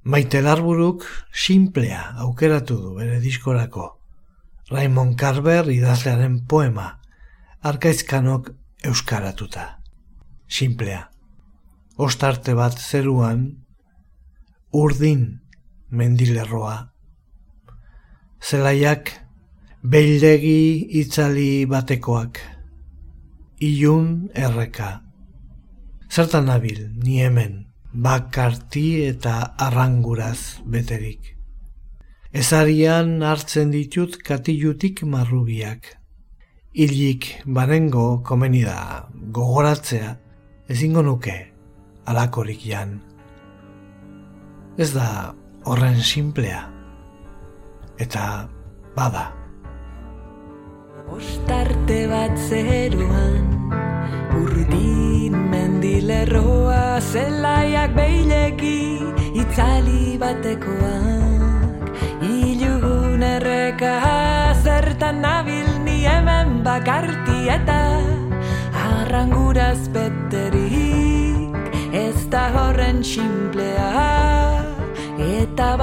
Maite 0.04 0.42
larburuk 0.42 1.06
simplea 1.34 2.02
aukeratu 2.22 2.76
du 2.82 2.94
bere 2.98 3.20
diskorako. 3.24 3.88
Raymond 4.70 5.16
Carver 5.18 5.70
idazlearen 5.70 6.40
poema, 6.50 7.00
arkaizkanok 7.62 8.52
euskaratuta. 8.86 9.66
Simplea. 10.48 11.10
Ostarte 11.98 12.54
bat 12.54 12.78
zeruan, 12.78 13.46
urdin 14.74 15.26
mendilerroa. 15.90 16.95
Zelaiak, 18.42 19.12
beildegi 19.84 20.88
itzali 21.02 21.66
batekoak. 21.66 22.40
Ilun 23.62 24.30
erreka. 24.36 25.02
Zertan 26.10 26.46
nabil, 26.52 26.82
ni 27.04 27.22
hemen, 27.24 27.66
bakarti 27.94 29.06
eta 29.08 29.56
arranguraz 29.58 30.62
beterik. 30.66 31.36
Ezarian 32.36 33.22
hartzen 33.24 33.72
ditut 33.72 34.18
katilutik 34.20 35.04
marrubiak. 35.08 35.96
Ilik 36.76 37.30
banengo 37.48 38.22
komeni 38.28 38.66
da 38.68 39.08
gogoratzea 39.32 40.18
ezingo 40.68 41.02
nuke 41.02 41.38
alakorik 42.06 42.68
jan. 42.68 43.00
Ez 44.78 44.92
da 44.92 45.34
horren 45.64 46.02
simplea. 46.04 46.75
Eta 47.96 48.50
bada. 48.92 49.32
Ostarte 51.08 52.08
bat 52.12 52.34
zeruan 52.50 53.72
Urdin 54.36 55.32
mendilerroa 55.48 57.00
Zelaiak 57.00 57.96
beileki 57.96 59.00
Itzali 59.40 60.20
batekoak. 60.20 61.88
Ilugun 62.20 63.24
erreka 63.24 63.96
Zertan 64.60 65.24
nabil 65.24 65.70
ni 65.88 66.04
hemen 66.04 66.68
bakarti 66.68 67.48
eta 67.48 68.04
Arranguraz 68.76 69.88
beterik 69.88 71.56
Ez 71.96 72.28
da 72.28 72.52
horren 72.52 73.04
simplea 73.08 73.94
Eta 75.16 75.78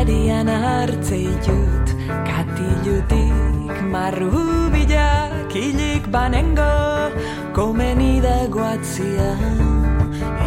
bada 0.00 0.12
Ezarian 0.12 0.48
hartzeitut 0.48 1.88
Katilutik 2.24 3.82
marru 3.92 4.70
bilak 4.72 5.52
Hilik 5.52 6.10
banengo 6.10 7.12
Komeni 7.52 8.20
da 8.22 8.46
guatzia. 8.48 9.36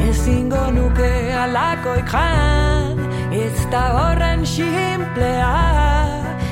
Ezingo 0.10 0.72
nuke 0.72 1.34
alakoik 1.34 2.10
jan 2.10 2.98
Ez 3.32 3.66
da 3.72 3.84
horren 3.94 4.46
simplea 4.46 5.54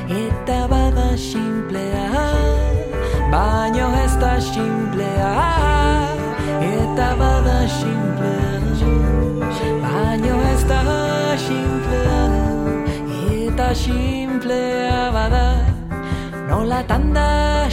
Eta 0.07 0.67
bada 0.67 1.17
simplea 1.17 2.25
Baino 3.31 3.87
ez 4.03 4.15
da 4.21 4.39
simplea 4.39 5.33
Eta 6.61 7.15
bada 7.17 7.67
simplea 7.67 8.93
Baino 9.81 10.35
ez 10.53 10.63
da 10.69 10.81
simplea 11.37 12.20
Eta 13.61 13.75
simplea 13.75 15.11
bada. 15.13 15.61
Nola 16.49 16.81
tanda 16.89 17.69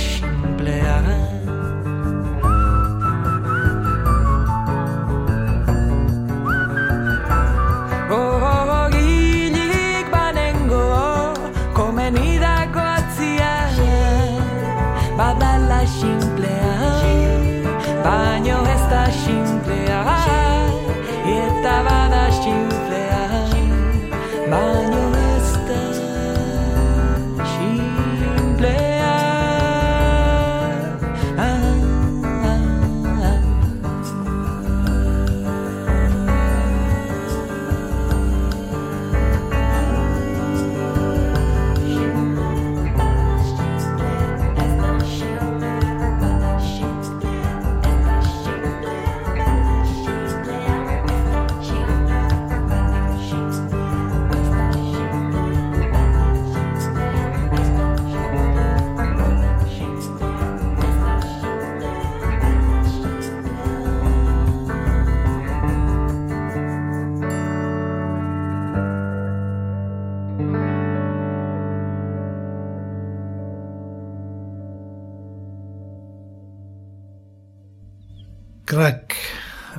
Krak 78.69 79.15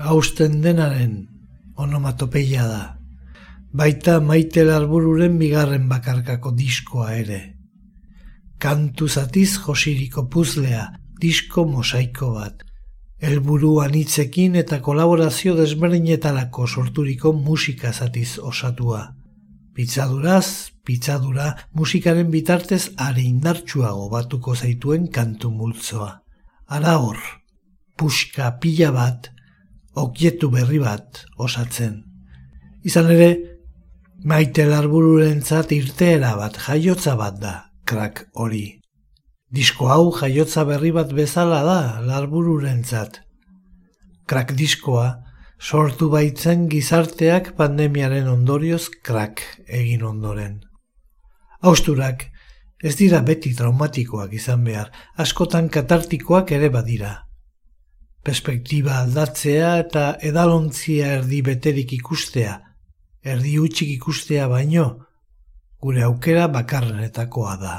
hausten 0.02 0.64
denaren 0.64 1.12
onomatopeia 1.78 2.64
da. 2.66 2.80
Baita 3.70 4.16
maite 4.20 4.64
larbururen 4.66 5.36
bigarren 5.38 5.84
bakarkako 5.92 6.56
diskoa 6.58 7.12
ere. 7.14 7.38
Kantu 8.58 9.06
zatiz 9.08 9.60
josiriko 9.62 10.24
puzlea, 10.34 10.88
disko 11.22 11.68
mosaiko 11.70 12.32
bat. 12.40 12.64
Helburu 13.22 13.76
anitzekin 13.84 14.58
eta 14.64 14.80
kolaborazio 14.82 15.54
desberdinetarako 15.60 16.66
sorturiko 16.66 17.34
musika 17.46 17.94
zatiz 17.94 18.40
osatua. 18.42 19.04
Pitzaduraz, 19.78 20.72
pitzadura 20.82 21.52
musikaren 21.78 22.34
bitartez 22.34 22.88
are 22.98 23.22
indartsuago 23.22 24.10
batuko 24.16 24.56
zaituen 24.56 25.12
kantu 25.14 25.54
multzoa. 25.54 26.10
Ara 26.66 26.98
hor, 26.98 27.22
puska 28.00 28.54
pila 28.64 28.94
bat, 28.96 29.28
okietu 30.00 30.50
berri 30.54 30.80
bat 30.80 31.26
osatzen. 31.38 32.00
Izan 32.88 33.12
ere, 33.12 33.30
maite 34.24 34.64
larbururentzat 34.70 35.74
irteera 35.76 36.36
bat, 36.40 36.56
jaiotza 36.64 37.18
bat 37.20 37.40
da, 37.42 37.56
krak 37.84 38.30
hori. 38.40 38.80
Disko 39.52 39.90
hau 39.92 40.12
jaiotza 40.16 40.64
berri 40.64 40.94
bat 40.96 41.12
bezala 41.18 41.60
da 41.66 41.80
larbururentzat. 42.06 43.20
Krak 44.30 44.54
diskoa 44.56 45.10
sortu 45.60 46.08
baitzen 46.14 46.68
gizarteak 46.72 47.56
pandemiaren 47.58 48.30
ondorioz 48.32 48.86
krak 49.04 49.44
egin 49.68 50.06
ondoren. 50.08 50.62
Austurak 51.60 52.30
ez 52.80 52.96
dira 52.96 53.20
beti 53.26 53.52
traumatikoak 53.58 54.32
izan 54.38 54.64
behar, 54.64 54.94
askotan 55.18 55.68
katartikoak 55.68 56.54
ere 56.56 56.70
badira. 56.72 57.29
Perspektiba 58.24 58.98
aldatzea 59.02 59.78
eta 59.80 60.06
edalontzia 60.30 61.14
erdi 61.20 61.40
beterik 61.42 61.94
ikustea, 61.96 62.58
erdi 63.24 63.54
utxik 63.60 63.94
ikustea 63.96 64.48
baino, 64.52 64.88
gure 65.80 66.04
aukera 66.04 66.48
bakarrenetakoa 66.52 67.56
da. 67.62 67.76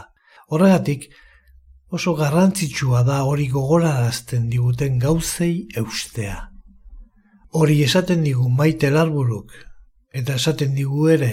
Horregatik, 0.49 1.11
oso 1.91 2.15
garrantzitsua 2.17 3.03
da 3.05 3.21
hori 3.29 3.49
gogorarazten 3.53 4.49
diguten 4.51 4.99
gauzei 4.99 5.67
eustea. 5.77 6.39
Hori 7.53 7.81
esaten 7.83 8.23
digu 8.25 8.49
maite 8.49 8.91
larburuk, 8.95 9.53
eta 10.15 10.39
esaten 10.41 10.75
digu 10.75 11.09
ere, 11.11 11.33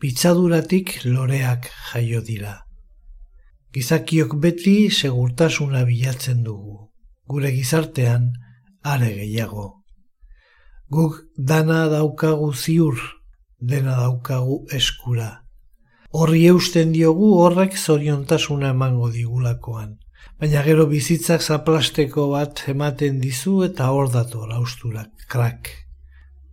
pitzaduratik 0.00 0.98
loreak 1.04 1.70
jaio 1.92 2.22
dira. 2.24 2.56
Gizakiok 3.72 4.34
beti 4.40 4.90
segurtasuna 4.90 5.84
bilatzen 5.84 6.42
dugu, 6.42 6.85
gure 7.28 7.50
gizartean 7.52 8.32
are 8.82 9.10
gehiago. 9.14 9.82
Guk 10.90 11.24
dana 11.36 11.88
daukagu 11.90 12.52
ziur, 12.54 13.00
dena 13.58 13.96
daukagu 14.00 14.64
eskura. 14.70 15.30
Horri 16.12 16.46
eusten 16.46 16.92
diogu 16.94 17.32
horrek 17.42 17.74
zoriontasuna 17.76 18.70
emango 18.74 19.10
digulakoan. 19.10 19.96
Baina 20.40 20.62
gero 20.62 20.86
bizitzak 20.86 21.42
zaplasteko 21.42 22.28
bat 22.30 22.62
ematen 22.70 23.20
dizu 23.20 23.62
eta 23.66 23.90
hor 23.90 24.10
dator 24.12 24.52
austurak, 24.54 25.10
krak. 25.28 25.70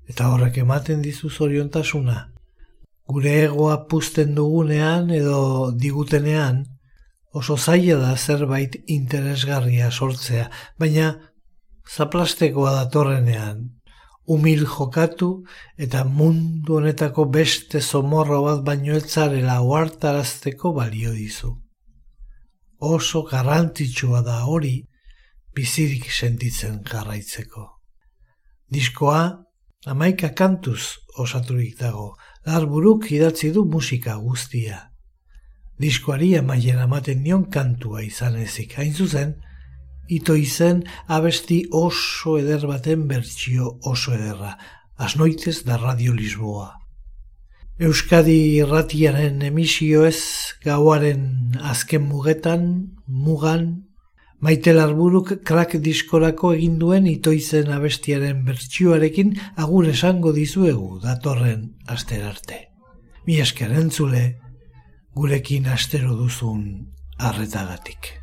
Eta 0.10 0.30
horrek 0.34 0.58
ematen 0.64 1.02
dizu 1.06 1.30
zoriontasuna. 1.30 2.30
Gure 3.08 3.34
egoa 3.44 3.78
puzten 3.92 4.34
dugunean 4.36 5.12
edo 5.12 5.72
digutenean, 5.86 6.64
oso 7.34 7.58
zaila 7.58 7.98
da 7.98 8.16
zerbait 8.18 8.76
interesgarria 8.88 9.90
sortzea, 9.92 10.50
baina 10.80 11.08
zaplastekoa 11.90 12.74
datorrenean, 12.76 13.64
umil 14.26 14.66
jokatu 14.66 15.44
eta 15.78 16.04
mundu 16.06 16.78
honetako 16.78 17.26
beste 17.26 17.82
zomorro 17.82 18.44
bat 18.46 18.64
baino 18.64 18.96
etzarela 18.96 19.60
oartarazteko 19.62 20.74
balio 20.78 21.12
dizu. 21.12 21.52
Oso 22.80 23.24
garrantzitsua 23.24 24.22
da 24.22 24.44
hori 24.46 24.76
bizirik 25.56 26.10
sentitzen 26.12 26.82
jarraitzeko. 26.86 27.68
Diskoa 28.70 29.22
amaika 29.86 30.30
kantuz 30.34 30.82
osaturik 31.18 31.78
dago, 31.80 32.14
larburuk 32.46 33.12
idatzi 33.12 33.52
du 33.52 33.66
musika 33.66 34.16
guztia. 34.16 34.93
Diskoari 35.84 36.38
amaien 36.40 36.80
amaten 36.80 37.24
nion 37.24 37.42
kantua 37.52 38.06
izan 38.06 38.38
ezik, 38.40 38.78
hain 38.80 38.94
zuzen, 38.96 39.34
ito 40.08 40.36
izen 40.40 40.84
abesti 41.12 41.58
oso 41.76 42.38
eder 42.40 42.64
baten 42.70 43.04
bertsio 43.10 43.74
oso 43.92 44.14
ederra, 44.16 44.54
asnoitez 44.96 45.64
da 45.68 45.76
Radio 45.82 46.14
Lisboa. 46.16 46.70
Euskadi 47.84 48.38
irratiaren 48.62 49.42
emisio 49.44 50.06
ez 50.08 50.22
gauaren 50.64 51.58
azken 51.74 52.06
mugetan, 52.08 52.70
mugan, 53.08 53.66
maite 54.40 54.72
larburuk 54.78 55.34
krak 55.44 55.76
diskorako 55.84 56.54
egin 56.54 56.78
duen 56.80 57.10
itoizen 57.12 57.74
abestiaren 57.76 58.46
bertsioarekin 58.48 59.36
agur 59.66 59.90
esango 59.92 60.32
dizuegu 60.32 61.02
datorren 61.04 61.74
asterarte. 61.88 62.70
Mi 63.28 63.42
esker 63.44 63.76
entzule, 63.84 64.24
gurekin 65.16 65.66
astero 65.70 66.16
duzun 66.18 66.64
arretagatik. 67.20 68.23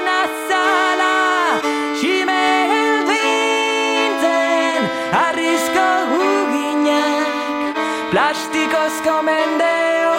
azala 0.08 1.60
Ximel 2.00 3.04
dintzen 3.10 4.82
Arrizko 5.20 5.88
guginak 6.12 7.76
Plastikozko 8.14 9.16
mendeo 9.28 10.14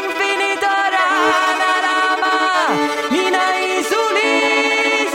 Infinitora 0.00 1.06
narama 1.62 2.34
Nina 3.14 3.46
izulizez 3.76 5.14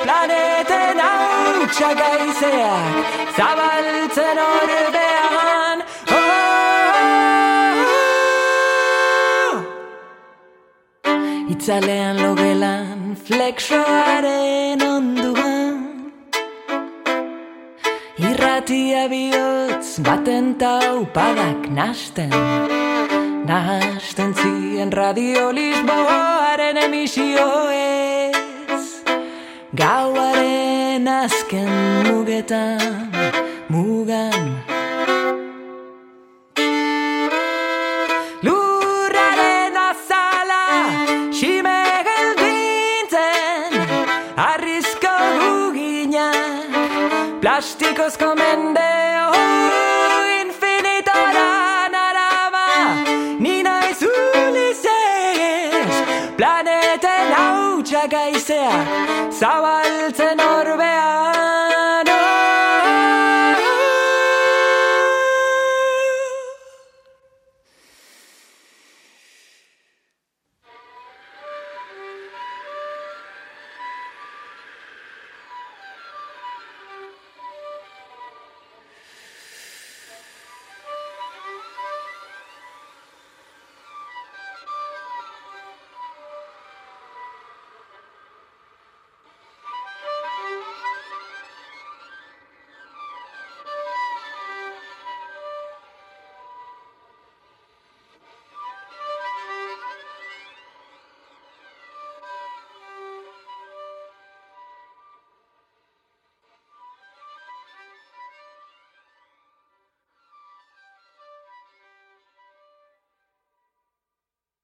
Planeten 0.00 0.96
hautsak 1.10 2.00
aizeak 2.08 2.96
Zabaltzen 3.36 4.38
orbean 4.46 4.91
Itzalean 11.50 12.22
logelan 12.22 13.16
flexoaren 13.18 14.82
onduan. 14.82 16.12
Irratia 18.22 19.08
bihotz 19.10 19.98
baten 20.06 20.54
taupadak 20.54 21.66
nasten 21.66 22.30
Nahasten 23.46 24.34
zien 24.34 24.92
radio 24.92 25.50
Lisboaren 25.50 26.76
emisioez. 26.76 27.82
Gauaren 29.74 31.08
azken 31.08 31.72
mugetan 32.06 33.10
Mugan 33.68 34.81